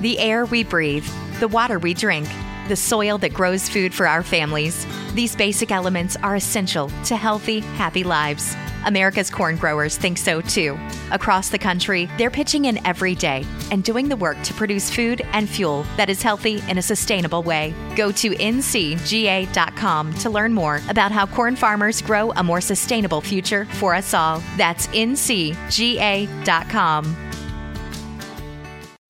The 0.02 0.20
air 0.20 0.46
we 0.46 0.64
breathe, 0.64 1.08
the 1.40 1.48
water 1.48 1.80
we 1.80 1.94
drink, 1.94 2.28
the 2.68 2.76
soil 2.76 3.18
that 3.20 3.34
grows 3.34 3.68
food 3.70 3.94
for 3.94 4.08
our 4.08 4.24
families. 4.24 4.86
These 5.14 5.36
basic 5.36 5.72
elements 5.72 6.16
are 6.18 6.36
essential 6.36 6.92
to 7.06 7.16
healthy, 7.16 7.62
happy 7.62 8.04
lives. 8.04 8.56
America's 8.86 9.30
corn 9.30 9.58
growers 9.58 9.98
think 9.98 10.18
so 10.18 10.40
too. 10.40 10.78
Across 11.12 11.50
the 11.50 11.58
country, 11.58 12.10
they're 12.18 12.30
pitching 12.32 12.66
in 12.66 12.86
every 12.86 13.16
day 13.16 13.46
and 13.72 13.84
doing 13.84 14.08
the 14.08 14.16
work 14.16 14.42
to 14.44 14.54
produce 14.54 14.90
food 14.90 15.22
and 15.34 15.50
fuel 15.50 15.84
that 15.98 16.10
is 16.10 16.22
healthy 16.22 16.64
in 16.70 16.78
a 16.78 16.82
sustainable 16.82 17.44
way. 17.44 17.74
Go 17.96 18.12
to 18.14 18.32
ncga.com 18.32 20.14
to 20.14 20.30
learn 20.30 20.54
more 20.54 20.82
about 20.90 21.12
how 21.12 21.26
corn 21.26 21.56
farmers 21.56 22.02
grow 22.02 22.32
a 22.32 22.44
more 22.44 22.62
sustainable 22.62 23.22
future 23.22 23.66
for 23.66 23.96
us 23.96 24.14
all. 24.14 24.42
That's 24.58 24.88
ncga.com. 24.88 25.58